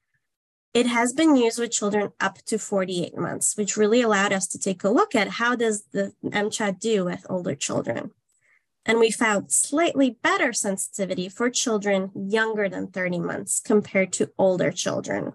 it 0.74 0.86
has 0.88 1.12
been 1.12 1.36
used 1.36 1.60
with 1.60 1.70
children 1.70 2.10
up 2.20 2.38
to 2.46 2.58
48 2.58 3.16
months, 3.16 3.56
which 3.56 3.76
really 3.76 4.02
allowed 4.02 4.32
us 4.32 4.48
to 4.48 4.58
take 4.58 4.82
a 4.82 4.90
look 4.90 5.14
at 5.14 5.28
how 5.28 5.54
does 5.54 5.84
the 5.92 6.12
MCHAT 6.24 6.80
do 6.80 7.04
with 7.04 7.24
older 7.30 7.54
children. 7.54 8.10
And 8.84 8.98
we 8.98 9.12
found 9.12 9.52
slightly 9.52 10.18
better 10.20 10.52
sensitivity 10.52 11.28
for 11.28 11.48
children 11.48 12.10
younger 12.14 12.68
than 12.68 12.88
30 12.88 13.20
months 13.20 13.60
compared 13.60 14.12
to 14.14 14.32
older 14.36 14.72
children. 14.72 15.34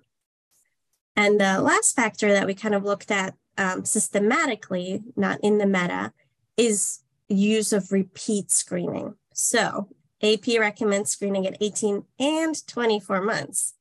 And 1.16 1.40
the 1.40 1.62
last 1.62 1.96
factor 1.96 2.32
that 2.34 2.46
we 2.46 2.54
kind 2.54 2.76
of 2.76 2.84
looked 2.84 3.10
at 3.10 3.34
um, 3.58 3.86
systematically, 3.86 5.04
not 5.16 5.40
in 5.42 5.58
the 5.58 5.66
meta, 5.66 6.14
is 6.58 7.00
use 7.30 7.72
of 7.74 7.92
repeat 7.92 8.52
screening. 8.52 9.16
So 9.34 9.88
AP 10.22 10.60
recommends 10.60 11.12
screening 11.12 11.48
at 11.48 11.58
18 11.62 12.04
and 12.20 12.68
24 12.68 13.22
months. 13.22 13.76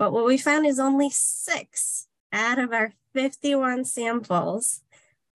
But 0.00 0.14
what 0.14 0.24
we 0.24 0.38
found 0.38 0.64
is 0.64 0.78
only 0.78 1.10
six 1.10 2.06
out 2.32 2.58
of 2.58 2.72
our 2.72 2.94
51 3.12 3.84
samples 3.84 4.80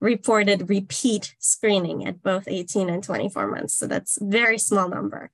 reported 0.00 0.68
repeat 0.68 1.36
screening 1.38 2.04
at 2.04 2.20
both 2.20 2.48
18 2.48 2.90
and 2.90 3.00
24 3.00 3.46
months. 3.46 3.74
So 3.74 3.86
that's 3.86 4.20
a 4.20 4.24
very 4.24 4.58
small 4.58 4.88
number. 4.88 5.30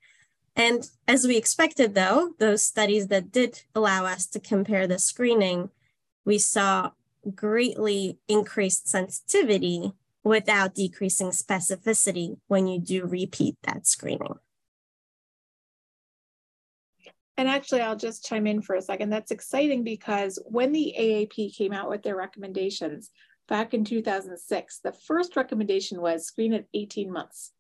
And 0.54 0.86
as 1.08 1.26
we 1.26 1.38
expected, 1.38 1.94
though, 1.94 2.34
those 2.40 2.62
studies 2.62 3.06
that 3.06 3.32
did 3.32 3.62
allow 3.74 4.04
us 4.04 4.26
to 4.26 4.38
compare 4.38 4.86
the 4.86 4.98
screening, 4.98 5.70
we 6.26 6.36
saw 6.36 6.90
greatly 7.34 8.18
increased 8.28 8.86
sensitivity 8.86 9.94
without 10.22 10.74
decreasing 10.74 11.30
specificity 11.30 12.36
when 12.48 12.66
you 12.66 12.78
do 12.78 13.06
repeat 13.06 13.56
that 13.62 13.86
screening. 13.86 14.34
And 17.36 17.48
actually, 17.48 17.80
I'll 17.80 17.96
just 17.96 18.24
chime 18.24 18.46
in 18.46 18.60
for 18.60 18.76
a 18.76 18.82
second. 18.82 19.10
That's 19.10 19.30
exciting 19.30 19.84
because 19.84 20.38
when 20.44 20.72
the 20.72 20.94
AAP 20.98 21.56
came 21.56 21.72
out 21.72 21.88
with 21.88 22.02
their 22.02 22.16
recommendations 22.16 23.10
back 23.48 23.74
in 23.74 23.84
2006, 23.84 24.80
the 24.84 24.92
first 24.92 25.36
recommendation 25.36 26.00
was 26.00 26.26
screen 26.26 26.52
at 26.52 26.66
18 26.74 27.10
months. 27.10 27.52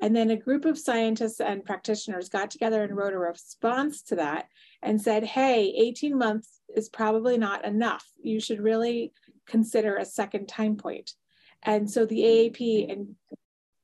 And 0.00 0.14
then 0.14 0.30
a 0.30 0.36
group 0.36 0.66
of 0.66 0.78
scientists 0.78 1.40
and 1.40 1.64
practitioners 1.64 2.28
got 2.28 2.50
together 2.50 2.82
and 2.82 2.96
wrote 2.96 3.14
a 3.14 3.18
response 3.18 4.02
to 4.04 4.16
that 4.16 4.46
and 4.82 5.00
said, 5.00 5.24
hey, 5.24 5.72
18 5.76 6.16
months 6.18 6.60
is 6.74 6.88
probably 6.88 7.38
not 7.38 7.64
enough. 7.64 8.04
You 8.22 8.40
should 8.40 8.60
really 8.60 9.12
consider 9.46 9.96
a 9.96 10.04
second 10.04 10.46
time 10.48 10.76
point. 10.76 11.12
And 11.62 11.90
so 11.90 12.04
the 12.04 12.20
AAP 12.20 12.88
in 12.88 13.16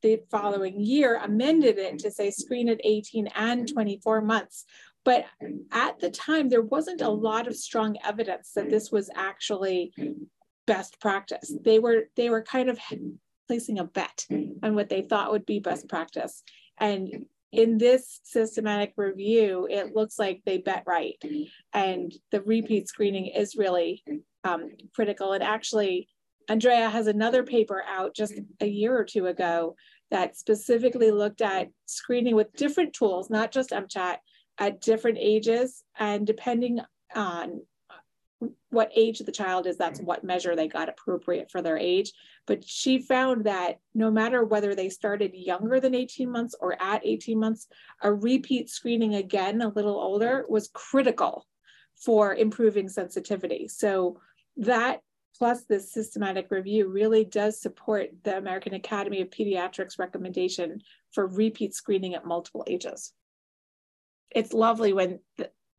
the 0.03 0.21
following 0.31 0.81
year 0.81 1.17
amended 1.17 1.79
it 1.79 2.01
to 2.01 2.11
say 2.11 2.31
screen 2.31 2.69
at 2.69 2.81
18 2.85 3.29
and 3.35 3.73
24 3.73 4.21
months, 4.21 4.65
but 5.05 5.25
at 5.73 5.99
the 6.01 6.11
time, 6.11 6.49
there 6.49 6.63
wasn't 6.63 7.03
a 7.03 7.09
lot 7.09 7.47
of 7.47 7.57
strong 7.57 7.97
evidence 8.05 8.53
that 8.55 8.71
this 8.71 8.93
was 8.93 9.11
actually 9.15 9.93
best 10.67 11.01
practice. 11.01 11.53
They 11.65 11.79
were 11.79 12.05
they 12.17 12.31
were 12.31 12.43
kind 12.43 12.71
of 12.71 12.79
placing 13.49 13.79
a 13.79 13.85
bet 13.85 14.27
on 14.63 14.75
what 14.75 14.89
they 14.89 15.03
thought 15.03 15.33
would 15.33 15.47
be 15.47 15.59
best 15.59 15.89
practice. 15.89 16.43
And 16.79 17.27
in 17.53 17.77
this 17.79 18.21
systematic 18.23 18.95
review, 18.97 19.69
it 19.71 19.95
looks 19.95 20.19
like 20.19 20.43
they 20.45 20.59
bet 20.59 20.85
right. 20.87 21.23
And 21.75 22.13
the 22.31 22.41
repeat 22.43 22.89
screening 22.89 23.27
is 23.27 23.57
really 23.57 24.03
um, 24.45 24.71
critical. 24.95 25.33
And 25.33 25.43
actually, 25.43 26.09
Andrea 26.49 26.89
has 26.89 27.09
another 27.09 27.43
paper 27.43 27.83
out 27.87 28.15
just 28.15 28.35
a 28.61 28.67
year 28.67 28.97
or 28.97 29.05
two 29.05 29.27
ago 29.27 29.77
that 30.11 30.37
specifically 30.37 31.11
looked 31.11 31.43
at 31.43 31.69
screening 31.87 32.35
with 32.35 32.53
different 32.55 32.95
tools, 32.95 33.31
not 33.31 33.53
just 33.53 33.71
MCHAT, 33.71 34.17
at 34.59 34.81
different 34.81 35.19
ages 35.21 35.83
and 35.99 36.27
depending 36.27 36.81
on 37.15 37.63
what 38.71 38.91
age 38.95 39.21
the 39.21 39.33
child 39.33 39.67
is 39.67 39.77
that's 39.77 40.01
what 40.01 40.25
measure 40.25 40.57
they 40.57 40.67
got 40.67 40.89
appropriate 40.89 41.51
for 41.51 41.63
their 41.63 41.77
age. 41.77 42.13
But 42.47 42.65
she 42.65 42.99
found 42.99 43.45
that 43.45 43.79
no 43.95 44.11
matter 44.11 44.45
whether 44.45 44.75
they 44.75 44.89
started 44.89 45.33
younger 45.35 45.79
than 45.79 45.95
18 45.95 46.31
months 46.31 46.55
or 46.59 46.81
at 46.83 47.05
18 47.05 47.39
months 47.39 47.69
a 48.03 48.13
repeat 48.13 48.69
screening 48.69 49.15
again 49.15 49.61
a 49.63 49.69
little 49.69 50.01
older 50.01 50.45
was 50.49 50.71
critical 50.73 51.47
for 51.95 52.35
improving 52.35 52.89
sensitivity. 52.89 53.69
So 53.69 54.19
that 54.57 55.01
plus 55.39 55.65
this 55.65 55.93
systematic 55.93 56.51
review 56.51 56.89
really 56.89 57.25
does 57.25 57.59
support 57.59 58.11
the 58.23 58.37
american 58.37 58.75
academy 58.75 59.23
of 59.23 59.31
pediatrics 59.31 59.99
recommendation 59.99 60.83
for 61.11 61.27
repeat 61.27 61.75
screening 61.75 62.15
at 62.15 62.27
multiple 62.27 62.65
ages 62.67 63.15
it's 64.35 64.53
lovely 64.53 64.93
when 64.93 65.21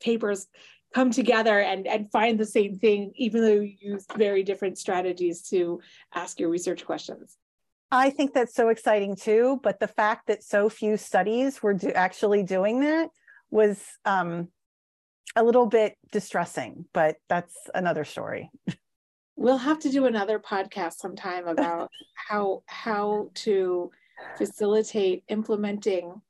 papers 0.02 0.48
come 0.94 1.12
together 1.12 1.60
and, 1.60 1.88
and 1.88 2.12
find 2.12 2.40
the 2.40 2.46
same 2.46 2.78
thing, 2.78 3.12
even 3.16 3.42
though 3.42 3.62
you 3.62 3.76
use 3.80 4.06
very 4.16 4.44
different 4.44 4.78
strategies 4.78 5.42
to 5.50 5.82
ask 6.14 6.40
your 6.40 6.50
research 6.50 6.86
questions. 6.86 7.38
I 7.92 8.10
think 8.10 8.34
that's 8.34 8.56
so 8.56 8.70
exciting 8.70 9.16
too. 9.16 9.60
But 9.64 9.80
the 9.80 9.88
fact 9.88 10.28
that 10.28 10.44
so 10.44 10.70
few 10.70 10.98
studies 10.98 11.62
were 11.62 11.74
do, 11.74 11.90
actually 11.90 12.44
doing 12.44 12.82
that 12.82 13.10
was 13.52 13.80
um, 14.06 14.50
a 15.36 15.44
little 15.44 15.68
bit 15.68 15.96
distressing, 16.12 16.86
but 16.94 17.18
that's 17.30 17.56
another 17.74 18.04
story. 18.04 18.50
We'll 19.36 19.58
have 19.58 19.80
to 19.80 19.90
do 19.90 20.06
another 20.06 20.40
podcast 20.40 20.94
sometime 20.94 21.48
about 21.48 21.90
how 22.30 22.64
how 22.66 23.30
to 23.36 23.92
facilitate 24.38 25.24
implementing 25.28 26.22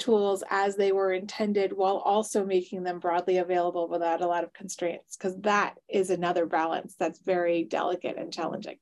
tools 0.00 0.42
as 0.50 0.76
they 0.76 0.90
were 0.90 1.12
intended 1.12 1.72
while 1.72 1.98
also 1.98 2.44
making 2.44 2.82
them 2.82 2.98
broadly 2.98 3.38
available 3.38 3.88
without 3.88 4.20
a 4.20 4.26
lot 4.26 4.42
of 4.42 4.52
constraints 4.52 5.16
because 5.16 5.38
that 5.40 5.74
is 5.88 6.10
another 6.10 6.46
balance 6.46 6.96
that's 6.98 7.20
very 7.20 7.64
delicate 7.64 8.16
and 8.16 8.32
challenging. 8.32 8.76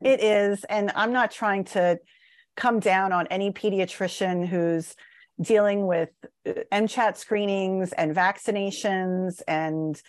It 0.00 0.22
is 0.22 0.62
and 0.64 0.92
i'm 0.94 1.12
not 1.12 1.32
trying 1.32 1.64
to 1.64 1.98
come 2.56 2.78
down 2.78 3.12
on 3.12 3.26
any 3.28 3.50
pediatrician 3.50 4.46
who's 4.46 4.94
dealing 5.40 5.86
with 5.86 6.10
uh, 6.46 6.52
mchat 6.72 7.16
screenings 7.16 7.92
and 7.92 8.14
vaccinations 8.14 9.42
and 9.48 10.00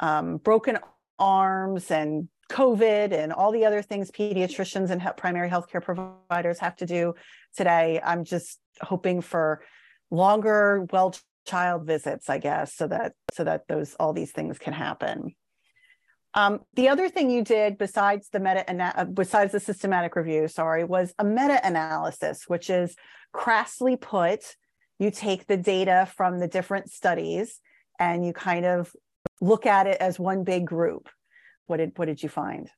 um, 0.00 0.36
broken 0.36 0.78
arms 1.18 1.90
and 1.90 2.28
COVID 2.50 3.12
and 3.12 3.32
all 3.32 3.52
the 3.52 3.66
other 3.66 3.82
things 3.82 4.10
pediatricians 4.10 4.90
and 4.90 5.02
primary 5.16 5.50
healthcare 5.50 5.82
providers 5.82 6.58
have 6.60 6.76
to 6.76 6.86
do 6.86 7.14
today, 7.54 8.00
I'm 8.02 8.24
just 8.24 8.58
hoping 8.80 9.20
for 9.20 9.60
longer 10.10 10.86
well 10.92 11.14
child 11.46 11.86
visits, 11.86 12.28
I 12.28 12.38
guess, 12.38 12.74
so 12.74 12.86
that 12.88 13.14
so 13.32 13.44
that 13.44 13.66
those 13.68 13.94
all 13.98 14.12
these 14.12 14.32
things 14.32 14.58
can 14.58 14.72
happen. 14.72 15.34
Um, 16.34 16.60
the 16.74 16.88
other 16.88 17.08
thing 17.08 17.30
you 17.30 17.42
did 17.42 17.78
besides 17.78 18.28
the 18.30 18.38
meta 18.38 18.64
uh, 18.70 19.04
besides 19.04 19.52
the 19.52 19.60
systematic 19.60 20.14
review, 20.14 20.46
sorry, 20.46 20.84
was 20.84 21.14
a 21.18 21.24
meta 21.24 21.60
analysis, 21.64 22.44
which 22.46 22.70
is 22.70 22.94
crassly 23.32 23.96
put, 24.00 24.56
you 24.98 25.10
take 25.10 25.46
the 25.46 25.56
data 25.56 26.08
from 26.16 26.38
the 26.38 26.48
different 26.48 26.90
studies 26.90 27.60
and 27.98 28.24
you 28.24 28.32
kind 28.32 28.66
of 28.66 28.92
look 29.40 29.66
at 29.66 29.86
it 29.86 30.00
as 30.00 30.18
one 30.18 30.44
big 30.44 30.66
group. 30.66 31.08
What 31.66 31.78
did 31.78 31.92
what 31.96 32.06
did 32.06 32.22
you 32.22 32.28
find? 32.28 32.70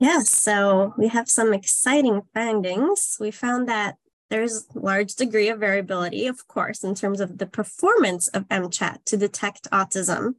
Yes, 0.00 0.28
so 0.28 0.92
we 0.98 1.08
have 1.08 1.30
some 1.30 1.54
exciting 1.54 2.22
findings. 2.34 3.16
We 3.20 3.30
found 3.30 3.68
that 3.68 3.96
there's 4.30 4.66
large 4.74 5.14
degree 5.14 5.48
of 5.48 5.60
variability, 5.60 6.26
of 6.26 6.46
course, 6.48 6.82
in 6.82 6.94
terms 6.94 7.20
of 7.20 7.38
the 7.38 7.46
performance 7.46 8.28
of 8.28 8.48
MCHAT 8.48 9.04
to 9.06 9.16
detect 9.16 9.70
autism, 9.70 10.34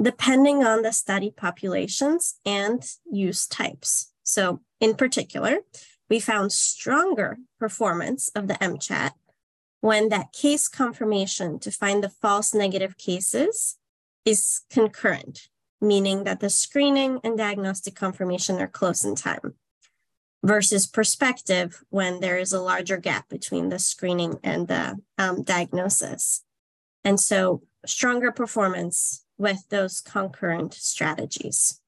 depending 0.00 0.64
on 0.64 0.82
the 0.82 0.92
study 0.92 1.30
populations 1.30 2.38
and 2.44 2.84
use 3.10 3.46
types. 3.46 4.12
So 4.22 4.60
in 4.80 4.94
particular, 4.94 5.58
we 6.08 6.20
found 6.20 6.52
stronger 6.52 7.38
performance 7.58 8.28
of 8.34 8.48
the 8.48 8.54
MCHAT 8.54 9.12
when 9.80 10.08
that 10.08 10.32
case 10.32 10.68
confirmation 10.68 11.58
to 11.60 11.70
find 11.70 12.02
the 12.02 12.08
false 12.08 12.54
negative 12.54 12.96
cases 12.96 13.78
is 14.24 14.62
concurrent, 14.70 15.48
meaning 15.80 16.24
that 16.24 16.40
the 16.40 16.50
screening 16.50 17.20
and 17.22 17.38
diagnostic 17.38 17.94
confirmation 17.94 18.60
are 18.60 18.66
close 18.66 19.04
in 19.04 19.14
time 19.14 19.54
versus 20.46 20.86
prospective 20.86 21.82
when 21.90 22.20
there 22.20 22.38
is 22.38 22.52
a 22.52 22.60
larger 22.60 22.96
gap 22.96 23.28
between 23.28 23.68
the 23.68 23.78
screening 23.80 24.38
and 24.44 24.68
the 24.68 24.96
um, 25.18 25.42
diagnosis. 25.42 26.44
And 27.04 27.18
so 27.18 27.62
stronger 27.84 28.30
performance 28.30 29.24
with 29.36 29.68
those 29.70 30.00
concurrent 30.00 30.72
strategies. 30.74 31.80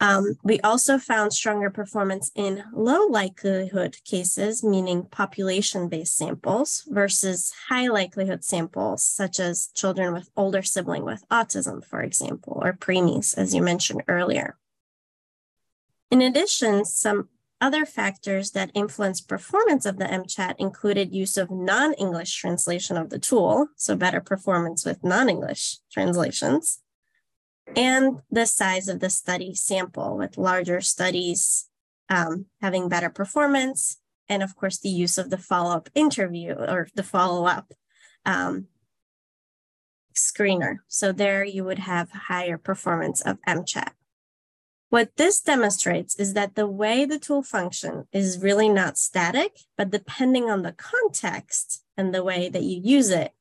Um, 0.00 0.38
we 0.42 0.60
also 0.60 0.98
found 0.98 1.32
stronger 1.32 1.70
performance 1.70 2.32
in 2.34 2.64
low 2.72 3.06
likelihood 3.06 3.98
cases, 4.04 4.64
meaning 4.64 5.04
population 5.04 5.88
based 5.88 6.16
samples, 6.16 6.84
versus 6.88 7.52
high 7.68 7.86
likelihood 7.88 8.42
samples, 8.42 9.04
such 9.04 9.38
as 9.38 9.68
children 9.74 10.14
with 10.14 10.30
older 10.36 10.62
sibling 10.62 11.04
with 11.04 11.22
autism, 11.30 11.84
for 11.84 12.00
example, 12.00 12.60
or 12.64 12.72
preemies, 12.72 13.36
as 13.36 13.54
you 13.54 13.62
mentioned 13.62 14.02
earlier. 14.08 14.56
In 16.10 16.20
addition, 16.20 16.84
some 16.84 17.28
other 17.60 17.84
factors 17.84 18.52
that 18.52 18.70
influence 18.74 19.20
performance 19.20 19.84
of 19.84 19.98
the 19.98 20.06
MCHAT 20.06 20.54
included 20.58 21.14
use 21.14 21.36
of 21.36 21.50
non-English 21.50 22.34
translation 22.34 22.96
of 22.96 23.10
the 23.10 23.18
tool, 23.18 23.68
so 23.76 23.94
better 23.94 24.20
performance 24.20 24.84
with 24.84 25.04
non-English 25.04 25.78
translations, 25.92 26.80
and 27.76 28.20
the 28.30 28.46
size 28.46 28.88
of 28.88 29.00
the 29.00 29.10
study 29.10 29.54
sample 29.54 30.16
with 30.16 30.38
larger 30.38 30.80
studies 30.80 31.68
um, 32.08 32.46
having 32.60 32.88
better 32.88 33.10
performance, 33.10 33.98
and 34.28 34.42
of 34.42 34.56
course 34.56 34.78
the 34.78 34.88
use 34.88 35.18
of 35.18 35.30
the 35.30 35.38
follow-up 35.38 35.90
interview 35.94 36.54
or 36.54 36.88
the 36.94 37.02
follow-up 37.02 37.72
um, 38.24 38.66
screener. 40.16 40.78
So 40.88 41.12
there 41.12 41.44
you 41.44 41.62
would 41.64 41.78
have 41.78 42.10
higher 42.10 42.58
performance 42.58 43.20
of 43.20 43.38
MCHAT. 43.46 43.92
What 44.90 45.16
this 45.16 45.40
demonstrates 45.40 46.16
is 46.16 46.34
that 46.34 46.56
the 46.56 46.66
way 46.66 47.04
the 47.04 47.18
tool 47.18 47.44
function 47.44 48.08
is 48.12 48.42
really 48.42 48.68
not 48.68 48.98
static, 48.98 49.60
but 49.78 49.90
depending 49.90 50.50
on 50.50 50.62
the 50.62 50.72
context 50.72 51.84
and 51.96 52.12
the 52.12 52.24
way 52.24 52.48
that 52.48 52.64
you 52.64 52.80
use 52.82 53.10
it, 53.10 53.32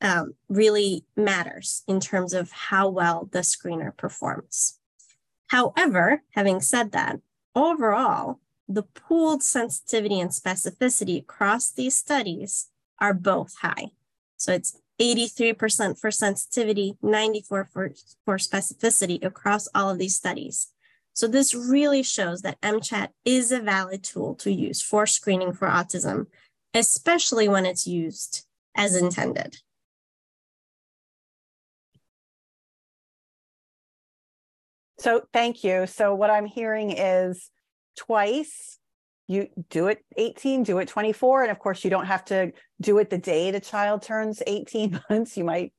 um, 0.00 0.34
really 0.48 1.04
matters 1.16 1.84
in 1.86 2.00
terms 2.00 2.34
of 2.34 2.50
how 2.50 2.88
well 2.88 3.28
the 3.30 3.38
screener 3.38 3.96
performs. 3.96 4.80
However, 5.46 6.22
having 6.30 6.60
said 6.60 6.90
that, 6.90 7.20
overall, 7.54 8.40
the 8.66 8.82
pooled 8.82 9.44
sensitivity 9.44 10.18
and 10.18 10.30
specificity 10.30 11.20
across 11.20 11.70
these 11.70 11.96
studies 11.96 12.68
are 12.98 13.14
both 13.14 13.54
high. 13.62 13.92
So 14.36 14.52
it's 14.52 14.76
83% 15.00 15.98
for 15.98 16.10
sensitivity, 16.10 16.96
94 17.02 17.68
for, 17.72 17.92
for 18.24 18.36
specificity 18.36 19.24
across 19.24 19.68
all 19.74 19.90
of 19.90 19.98
these 19.98 20.16
studies. 20.16 20.72
So 21.14 21.26
this 21.26 21.54
really 21.54 22.02
shows 22.02 22.42
that 22.42 22.60
MCHAT 22.60 23.08
is 23.24 23.52
a 23.52 23.60
valid 23.60 24.02
tool 24.02 24.34
to 24.36 24.52
use 24.52 24.80
for 24.80 25.06
screening 25.06 25.52
for 25.52 25.68
autism, 25.68 26.26
especially 26.72 27.48
when 27.48 27.66
it's 27.66 27.86
used 27.86 28.46
as 28.74 28.96
intended. 28.96 29.58
So 34.98 35.22
thank 35.32 35.64
you. 35.64 35.86
So 35.86 36.14
what 36.14 36.30
I'm 36.30 36.46
hearing 36.46 36.92
is 36.92 37.50
twice 37.96 38.78
you 39.32 39.48
do 39.70 39.86
it 39.86 40.04
18 40.16 40.62
do 40.62 40.78
it 40.78 40.88
24 40.88 41.42
and 41.42 41.50
of 41.50 41.58
course 41.58 41.84
you 41.84 41.90
don't 41.90 42.06
have 42.06 42.24
to 42.26 42.52
do 42.80 42.98
it 42.98 43.10
the 43.10 43.18
day 43.18 43.50
the 43.50 43.60
child 43.60 44.02
turns 44.02 44.42
18 44.46 45.00
months. 45.10 45.36
You 45.36 45.44
might 45.44 45.72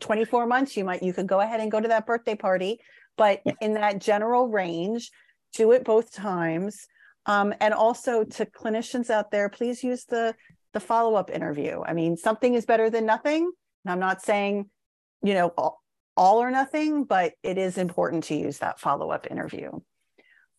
24 0.00 0.46
months 0.46 0.76
you 0.76 0.84
might 0.84 1.02
you 1.02 1.12
could 1.12 1.26
go 1.26 1.40
ahead 1.40 1.60
and 1.60 1.70
go 1.70 1.80
to 1.80 1.88
that 1.88 2.06
birthday 2.06 2.34
party 2.34 2.80
but 3.16 3.40
yeah. 3.44 3.52
in 3.60 3.74
that 3.74 4.00
general 4.00 4.48
range 4.48 5.10
do 5.52 5.72
it 5.72 5.84
both 5.84 6.12
times. 6.12 6.86
Um, 7.26 7.54
and 7.60 7.72
also 7.72 8.24
to 8.24 8.44
clinicians 8.46 9.08
out 9.10 9.30
there 9.30 9.48
please 9.48 9.84
use 9.84 10.04
the 10.04 10.34
the 10.72 10.80
follow-up 10.80 11.30
interview. 11.30 11.82
I 11.84 11.92
mean 11.92 12.16
something 12.16 12.54
is 12.54 12.66
better 12.66 12.90
than 12.90 13.06
nothing. 13.06 13.50
And 13.84 13.92
i'm 13.92 14.00
not 14.00 14.22
saying 14.22 14.70
you 15.22 15.34
know 15.34 15.52
all, 15.58 15.82
all 16.16 16.42
or 16.42 16.50
nothing 16.50 17.04
but 17.04 17.32
it 17.42 17.58
is 17.58 17.76
important 17.76 18.24
to 18.24 18.34
use 18.34 18.58
that 18.58 18.80
follow-up 18.80 19.26
interview. 19.30 19.70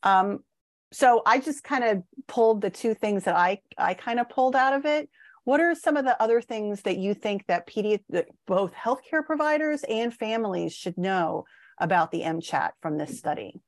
Um, 0.04 0.44
so 0.92 1.22
I 1.26 1.40
just 1.40 1.64
kind 1.64 1.84
of 1.84 2.04
pulled 2.28 2.62
the 2.62 2.70
two 2.70 2.94
things 2.94 3.26
that 3.26 3.36
I 3.36 3.62
I 3.78 3.94
kind 3.94 4.20
of 4.20 4.30
pulled 4.30 4.56
out 4.56 4.74
of 4.74 4.86
it. 4.86 5.10
What 5.44 5.60
are 5.60 5.76
some 5.76 5.96
of 5.98 6.06
the 6.06 6.22
other 6.22 6.42
things 6.42 6.82
that 6.84 6.98
you 6.98 7.14
think 7.14 7.46
that 7.48 7.68
pedi- 7.68 8.00
both 8.48 8.74
healthcare 8.74 9.24
providers 9.24 9.84
and 9.88 10.14
families 10.14 10.74
should 10.74 10.98
know 10.98 11.46
about 11.80 12.12
the 12.12 12.22
MCHAT 12.22 12.72
from 12.82 12.98
this 12.98 13.20
study? 13.20 13.62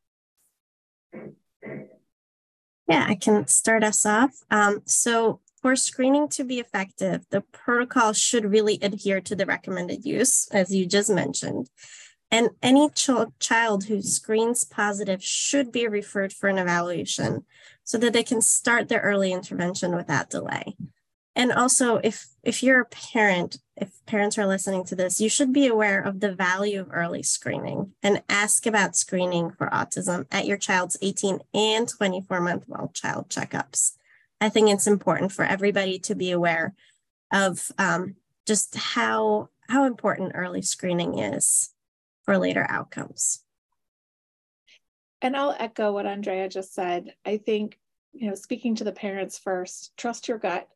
Yeah, 2.87 3.05
I 3.07 3.15
can 3.15 3.45
start 3.47 3.83
us 3.83 4.05
off. 4.05 4.31
Um, 4.49 4.81
so 4.85 5.41
for 5.61 5.75
screening 5.75 6.29
to 6.29 6.43
be 6.43 6.59
effective, 6.59 7.25
the 7.29 7.41
protocol 7.41 8.13
should 8.13 8.45
really 8.45 8.79
adhere 8.81 9.21
to 9.21 9.35
the 9.35 9.45
recommended 9.45 10.05
use, 10.05 10.47
as 10.51 10.73
you 10.73 10.85
just 10.85 11.09
mentioned. 11.09 11.69
And 12.29 12.49
any 12.61 12.89
ch- 12.89 13.09
child 13.39 13.85
who 13.85 14.01
screens 14.01 14.63
positive 14.63 15.23
should 15.23 15.71
be 15.71 15.87
referred 15.87 16.33
for 16.33 16.49
an 16.49 16.57
evaluation 16.57 17.45
so 17.83 17.97
that 17.99 18.11
they 18.11 18.23
can 18.23 18.41
start 18.41 18.89
their 18.89 18.99
early 18.99 19.31
intervention 19.31 19.95
without 19.95 20.29
delay. 20.29 20.75
And 21.37 21.51
also, 21.51 21.97
if, 21.97 22.27
if 22.43 22.63
you're 22.63 22.81
a 22.81 22.85
parent, 22.85 23.59
if 23.75 23.91
parents 24.07 24.37
are 24.39 24.47
listening 24.47 24.83
to 24.85 24.95
this, 24.95 25.21
you 25.21 25.29
should 25.29 25.53
be 25.53 25.67
aware 25.67 26.01
of 26.01 26.19
the 26.19 26.33
value 26.33 26.81
of 26.81 26.89
early 26.91 27.21
screening 27.21 27.93
and 28.01 28.23
ask 28.27 28.65
about 28.65 28.95
screening 28.95 29.51
for 29.51 29.67
autism 29.67 30.25
at 30.31 30.47
your 30.47 30.57
child's 30.57 30.97
18 31.01 31.39
and 31.53 31.87
24 31.87 32.41
month 32.41 32.63
well 32.67 32.89
child 32.93 33.29
checkups. 33.29 33.93
I 34.41 34.49
think 34.49 34.69
it's 34.69 34.87
important 34.87 35.31
for 35.31 35.45
everybody 35.45 35.99
to 35.99 36.15
be 36.15 36.31
aware 36.31 36.73
of 37.31 37.71
um, 37.77 38.15
just 38.47 38.75
how, 38.75 39.49
how 39.69 39.85
important 39.85 40.31
early 40.33 40.63
screening 40.63 41.19
is 41.19 41.69
for 42.27 42.37
later 42.37 42.67
outcomes. 42.69 43.41
And 45.21 45.35
I'll 45.35 45.55
echo 45.57 45.93
what 45.93 46.05
Andrea 46.05 46.49
just 46.49 46.73
said. 46.73 47.15
I 47.25 47.37
think, 47.37 47.79
you 48.11 48.27
know, 48.27 48.35
speaking 48.35 48.75
to 48.75 48.83
the 48.83 48.91
parents 48.91 49.39
first, 49.39 49.95
trust 49.95 50.27
your 50.27 50.37
gut. 50.37 50.67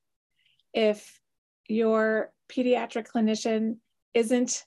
If 0.74 1.20
your 1.68 2.32
pediatric 2.50 3.08
clinician 3.14 3.78
isn't 4.14 4.66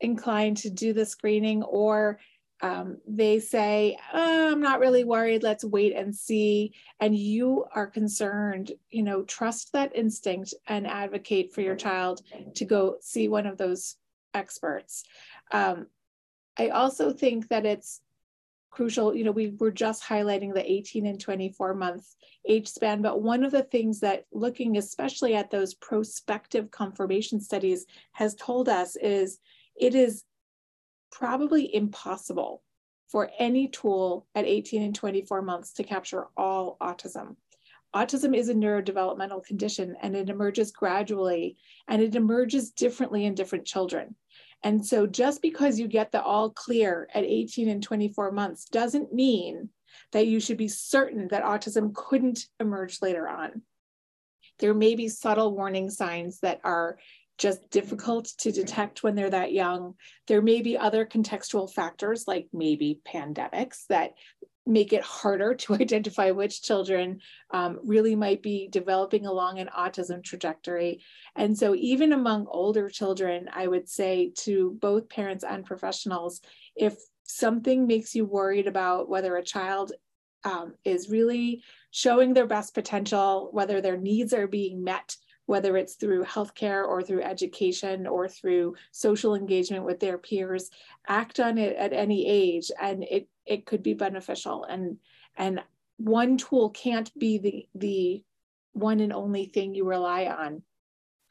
inclined 0.00 0.56
to 0.58 0.70
do 0.70 0.92
the 0.92 1.06
screening 1.06 1.62
or 1.62 2.18
um, 2.60 2.98
they 3.06 3.38
say, 3.38 3.96
oh, 4.12 4.52
I'm 4.52 4.60
not 4.60 4.80
really 4.80 5.04
worried, 5.04 5.44
let's 5.44 5.64
wait 5.64 5.94
and 5.94 6.12
see, 6.12 6.74
and 6.98 7.16
you 7.16 7.64
are 7.72 7.86
concerned, 7.86 8.72
you 8.90 9.04
know, 9.04 9.22
trust 9.22 9.72
that 9.72 9.94
instinct 9.94 10.52
and 10.66 10.84
advocate 10.84 11.52
for 11.52 11.60
your 11.60 11.76
child 11.76 12.22
to 12.56 12.64
go 12.64 12.96
see 13.00 13.28
one 13.28 13.46
of 13.46 13.58
those 13.58 13.94
experts. 14.34 15.04
Um, 15.52 15.86
I 16.58 16.68
also 16.68 17.12
think 17.12 17.48
that 17.48 17.64
it's 17.64 18.00
crucial, 18.70 19.14
you 19.14 19.24
know, 19.24 19.32
we 19.32 19.54
were 19.58 19.70
just 19.70 20.02
highlighting 20.02 20.52
the 20.52 20.70
18 20.70 21.06
and 21.06 21.20
24 21.20 21.74
month 21.74 22.06
age 22.46 22.68
span, 22.68 23.02
but 23.02 23.22
one 23.22 23.44
of 23.44 23.52
the 23.52 23.62
things 23.62 24.00
that 24.00 24.24
looking 24.32 24.76
especially 24.76 25.34
at 25.34 25.50
those 25.50 25.74
prospective 25.74 26.70
confirmation 26.70 27.40
studies 27.40 27.86
has 28.12 28.34
told 28.34 28.68
us 28.68 28.96
is 28.96 29.38
it 29.76 29.94
is 29.94 30.24
probably 31.10 31.74
impossible 31.74 32.62
for 33.08 33.30
any 33.38 33.68
tool 33.68 34.26
at 34.34 34.44
18 34.44 34.82
and 34.82 34.94
24 34.94 35.42
months 35.42 35.72
to 35.72 35.82
capture 35.82 36.26
all 36.36 36.76
autism. 36.80 37.36
Autism 37.96 38.36
is 38.36 38.50
a 38.50 38.54
neurodevelopmental 38.54 39.42
condition 39.44 39.96
and 40.02 40.14
it 40.14 40.28
emerges 40.28 40.72
gradually 40.72 41.56
and 41.88 42.02
it 42.02 42.14
emerges 42.14 42.70
differently 42.70 43.24
in 43.24 43.34
different 43.34 43.64
children. 43.64 44.14
And 44.62 44.84
so 44.84 45.06
just 45.06 45.40
because 45.40 45.78
you 45.78 45.86
get 45.86 46.10
the 46.10 46.22
all 46.22 46.50
clear 46.50 47.08
at 47.14 47.24
18 47.24 47.68
and 47.68 47.82
24 47.82 48.32
months 48.32 48.64
doesn't 48.66 49.12
mean 49.12 49.70
that 50.12 50.26
you 50.26 50.40
should 50.40 50.56
be 50.56 50.68
certain 50.68 51.28
that 51.28 51.44
autism 51.44 51.94
couldn't 51.94 52.46
emerge 52.60 53.00
later 53.00 53.28
on. 53.28 53.62
There 54.58 54.74
may 54.74 54.94
be 54.94 55.08
subtle 55.08 55.54
warning 55.54 55.90
signs 55.90 56.40
that 56.40 56.60
are 56.64 56.98
just 57.38 57.70
difficult 57.70 58.26
to 58.38 58.50
detect 58.50 59.04
when 59.04 59.14
they're 59.14 59.30
that 59.30 59.52
young. 59.52 59.94
There 60.26 60.42
may 60.42 60.60
be 60.60 60.76
other 60.76 61.06
contextual 61.06 61.72
factors 61.72 62.24
like 62.26 62.48
maybe 62.52 63.00
pandemics 63.06 63.86
that 63.88 64.14
make 64.68 64.92
it 64.92 65.02
harder 65.02 65.54
to 65.54 65.74
identify 65.80 66.30
which 66.30 66.62
children 66.62 67.20
um, 67.50 67.80
really 67.82 68.14
might 68.14 68.42
be 68.42 68.68
developing 68.68 69.26
along 69.26 69.58
an 69.58 69.70
autism 69.76 70.22
trajectory. 70.22 71.02
And 71.34 71.56
so, 71.56 71.74
even 71.74 72.12
among 72.12 72.46
older 72.48 72.88
children, 72.88 73.48
I 73.52 73.66
would 73.66 73.88
say 73.88 74.32
to 74.38 74.76
both 74.80 75.08
parents 75.08 75.44
and 75.44 75.64
professionals 75.64 76.40
if 76.76 76.96
something 77.24 77.86
makes 77.86 78.14
you 78.14 78.24
worried 78.24 78.66
about 78.66 79.08
whether 79.08 79.36
a 79.36 79.42
child 79.42 79.92
um, 80.44 80.74
is 80.84 81.10
really 81.10 81.62
showing 81.90 82.32
their 82.32 82.46
best 82.46 82.74
potential, 82.74 83.48
whether 83.52 83.80
their 83.80 83.96
needs 83.96 84.32
are 84.32 84.46
being 84.46 84.84
met 84.84 85.16
whether 85.48 85.78
it's 85.78 85.94
through 85.94 86.22
healthcare 86.24 86.86
or 86.86 87.02
through 87.02 87.22
education 87.22 88.06
or 88.06 88.28
through 88.28 88.74
social 88.92 89.34
engagement 89.34 89.82
with 89.82 89.98
their 89.98 90.18
peers, 90.18 90.68
act 91.08 91.40
on 91.40 91.56
it 91.56 91.74
at 91.76 91.94
any 91.94 92.28
age 92.28 92.70
and 92.78 93.02
it, 93.04 93.26
it 93.48 93.66
could 93.66 93.82
be 93.82 93.94
beneficial. 93.94 94.64
And, 94.64 94.98
and 95.36 95.60
one 95.96 96.36
tool 96.36 96.70
can't 96.70 97.10
be 97.18 97.38
the, 97.38 97.68
the 97.74 98.24
one 98.72 99.00
and 99.00 99.12
only 99.12 99.46
thing 99.46 99.74
you 99.74 99.84
rely 99.84 100.26
on. 100.26 100.62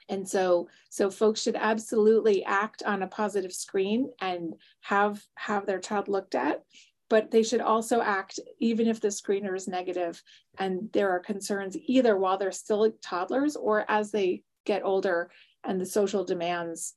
And 0.09 0.27
so, 0.27 0.69
so 0.89 1.09
folks 1.09 1.41
should 1.41 1.57
absolutely 1.57 2.43
act 2.45 2.81
on 2.83 3.03
a 3.03 3.07
positive 3.07 3.51
screen 3.51 4.11
and 4.21 4.53
have 4.81 5.21
have 5.35 5.65
their 5.65 5.79
child 5.79 6.07
looked 6.07 6.33
at 6.33 6.63
but 7.09 7.31
they 7.31 7.43
should 7.43 7.61
also 7.61 8.01
act 8.01 8.39
even 8.59 8.87
if 8.87 8.99
the 8.99 9.07
screener 9.07 9.55
is 9.55 9.67
negative 9.67 10.21
and 10.57 10.89
there 10.93 11.09
are 11.11 11.19
concerns 11.19 11.77
either 11.85 12.17
while 12.17 12.37
they're 12.37 12.51
still 12.51 12.91
toddlers 13.01 13.55
or 13.55 13.85
as 13.89 14.11
they 14.11 14.43
get 14.65 14.83
older 14.83 15.31
and 15.63 15.79
the 15.79 15.85
social 15.85 16.23
demands 16.23 16.95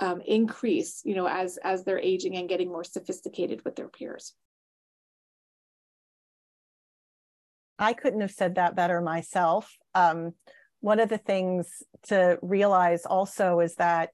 um, 0.00 0.20
increase 0.26 1.02
you 1.04 1.14
know 1.14 1.26
as 1.26 1.56
as 1.58 1.84
they're 1.84 1.98
aging 1.98 2.36
and 2.36 2.48
getting 2.48 2.68
more 2.68 2.84
sophisticated 2.84 3.64
with 3.64 3.76
their 3.76 3.88
peers. 3.88 4.34
I 7.78 7.92
couldn't 7.92 8.20
have 8.20 8.30
said 8.30 8.54
that 8.54 8.76
better 8.76 9.00
myself. 9.00 9.76
Um, 9.94 10.34
one 10.80 11.00
of 11.00 11.08
the 11.08 11.18
things 11.18 11.82
to 12.04 12.38
realize 12.42 13.06
also 13.06 13.60
is 13.60 13.74
that 13.76 14.10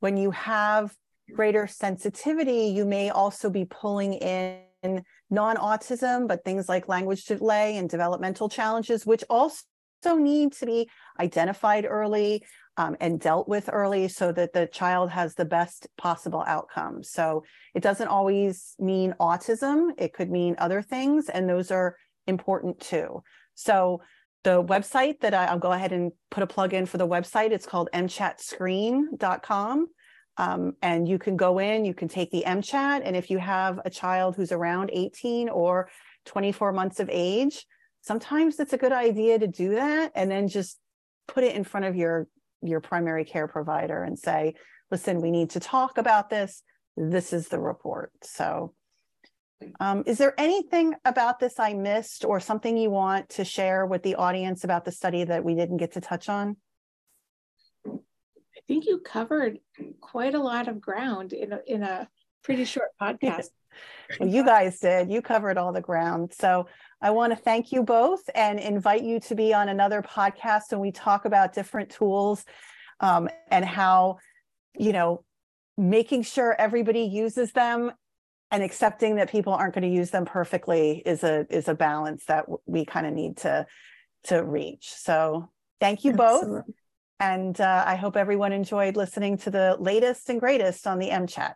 when 0.00 0.16
you 0.16 0.30
have 0.32 0.94
greater 1.34 1.66
sensitivity, 1.66 2.72
you 2.74 2.84
may 2.84 3.10
also 3.10 3.50
be 3.50 3.64
pulling 3.64 4.14
in 4.14 5.04
non-autism, 5.30 6.28
but 6.28 6.44
things 6.44 6.68
like 6.68 6.88
language 6.88 7.24
delay 7.24 7.76
and 7.76 7.88
developmental 7.88 8.48
challenges, 8.48 9.06
which 9.06 9.24
also 9.28 9.62
need 10.16 10.52
to 10.52 10.66
be 10.66 10.88
identified 11.18 11.86
early 11.88 12.44
um, 12.78 12.96
and 13.00 13.20
dealt 13.20 13.48
with 13.48 13.68
early 13.72 14.06
so 14.06 14.30
that 14.30 14.52
the 14.52 14.68
child 14.68 15.10
has 15.10 15.34
the 15.34 15.44
best 15.44 15.88
possible 15.98 16.44
outcome. 16.46 17.02
So 17.02 17.42
it 17.74 17.82
doesn't 17.82 18.06
always 18.06 18.76
mean 18.78 19.14
autism, 19.20 19.90
it 19.98 20.14
could 20.14 20.30
mean 20.30 20.54
other 20.58 20.80
things, 20.80 21.28
and 21.28 21.48
those 21.48 21.72
are 21.72 21.96
important 22.28 22.78
too. 22.78 23.24
So 23.54 24.00
the 24.44 24.62
website 24.62 25.18
that 25.20 25.34
I, 25.34 25.52
will 25.52 25.58
go 25.58 25.72
ahead 25.72 25.92
and 25.92 26.12
put 26.30 26.44
a 26.44 26.46
plug 26.46 26.72
in 26.72 26.86
for 26.86 26.98
the 26.98 27.06
website, 27.06 27.50
it's 27.50 27.66
called 27.66 27.90
mchatscreen.com. 27.92 29.88
Um, 30.36 30.76
and 30.80 31.08
you 31.08 31.18
can 31.18 31.36
go 31.36 31.58
in, 31.58 31.84
you 31.84 31.94
can 31.94 32.06
take 32.06 32.30
the 32.30 32.44
MCHAT, 32.46 33.02
and 33.04 33.16
if 33.16 33.28
you 33.28 33.38
have 33.38 33.80
a 33.84 33.90
child 33.90 34.36
who's 34.36 34.52
around 34.52 34.90
18 34.92 35.48
or 35.48 35.90
24 36.26 36.70
months 36.70 37.00
of 37.00 37.10
age, 37.10 37.66
sometimes 38.02 38.60
it's 38.60 38.72
a 38.72 38.78
good 38.78 38.92
idea 38.92 39.36
to 39.40 39.48
do 39.48 39.70
that 39.70 40.12
and 40.14 40.30
then 40.30 40.46
just 40.46 40.78
put 41.26 41.42
it 41.42 41.56
in 41.56 41.64
front 41.64 41.86
of 41.86 41.96
your 41.96 42.28
your 42.62 42.80
primary 42.80 43.24
care 43.24 43.48
provider 43.48 44.02
and 44.02 44.18
say, 44.18 44.54
listen, 44.90 45.20
we 45.20 45.30
need 45.30 45.50
to 45.50 45.60
talk 45.60 45.98
about 45.98 46.30
this. 46.30 46.62
This 46.96 47.32
is 47.32 47.48
the 47.48 47.60
report. 47.60 48.12
So 48.22 48.74
um, 49.80 50.04
is 50.06 50.18
there 50.18 50.34
anything 50.38 50.94
about 51.04 51.38
this 51.38 51.58
I 51.58 51.74
missed 51.74 52.24
or 52.24 52.40
something 52.40 52.76
you 52.76 52.90
want 52.90 53.28
to 53.30 53.44
share 53.44 53.86
with 53.86 54.02
the 54.02 54.14
audience 54.14 54.64
about 54.64 54.84
the 54.84 54.92
study 54.92 55.24
that 55.24 55.44
we 55.44 55.54
didn't 55.54 55.78
get 55.78 55.92
to 55.92 56.00
touch 56.00 56.28
on? 56.28 56.56
I 57.86 58.60
think 58.66 58.86
you 58.86 58.98
covered 58.98 59.58
quite 60.00 60.34
a 60.34 60.40
lot 60.40 60.68
of 60.68 60.80
ground 60.80 61.32
in 61.32 61.52
a, 61.52 61.60
in 61.66 61.82
a 61.82 62.08
pretty 62.42 62.64
short 62.64 62.90
podcast. 63.00 63.48
well, 64.18 64.28
you 64.28 64.44
guys 64.44 64.78
did. 64.80 65.10
You 65.10 65.22
covered 65.22 65.58
all 65.58 65.72
the 65.72 65.80
ground. 65.80 66.32
So 66.38 66.66
I 67.00 67.10
want 67.10 67.32
to 67.32 67.36
thank 67.36 67.70
you 67.70 67.82
both 67.82 68.28
and 68.34 68.58
invite 68.58 69.02
you 69.02 69.20
to 69.20 69.34
be 69.34 69.54
on 69.54 69.68
another 69.68 70.02
podcast 70.02 70.70
when 70.70 70.80
we 70.80 70.90
talk 70.90 71.24
about 71.24 71.52
different 71.52 71.90
tools 71.90 72.44
um, 73.00 73.28
and 73.50 73.64
how, 73.64 74.18
you 74.76 74.92
know, 74.92 75.24
making 75.76 76.22
sure 76.22 76.56
everybody 76.58 77.02
uses 77.02 77.52
them 77.52 77.92
and 78.50 78.62
accepting 78.62 79.16
that 79.16 79.30
people 79.30 79.52
aren't 79.52 79.74
going 79.74 79.88
to 79.88 79.96
use 79.96 80.10
them 80.10 80.24
perfectly 80.24 81.02
is 81.04 81.22
a 81.22 81.46
is 81.50 81.68
a 81.68 81.74
balance 81.74 82.24
that 82.24 82.46
we 82.66 82.84
kind 82.84 83.06
of 83.06 83.12
need 83.12 83.36
to 83.38 83.66
to 84.24 84.42
reach. 84.42 84.90
So 84.90 85.50
thank 85.80 86.04
you 86.04 86.12
Absolutely. 86.12 86.60
both. 86.60 86.64
And 87.20 87.60
uh, 87.60 87.84
I 87.86 87.96
hope 87.96 88.16
everyone 88.16 88.52
enjoyed 88.52 88.96
listening 88.96 89.38
to 89.38 89.50
the 89.50 89.76
latest 89.78 90.30
and 90.30 90.40
greatest 90.40 90.86
on 90.86 90.98
the 90.98 91.08
MChat. 91.08 91.54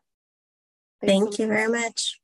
Thank 1.00 1.38
you 1.38 1.46
very 1.46 1.70
much. 1.70 2.21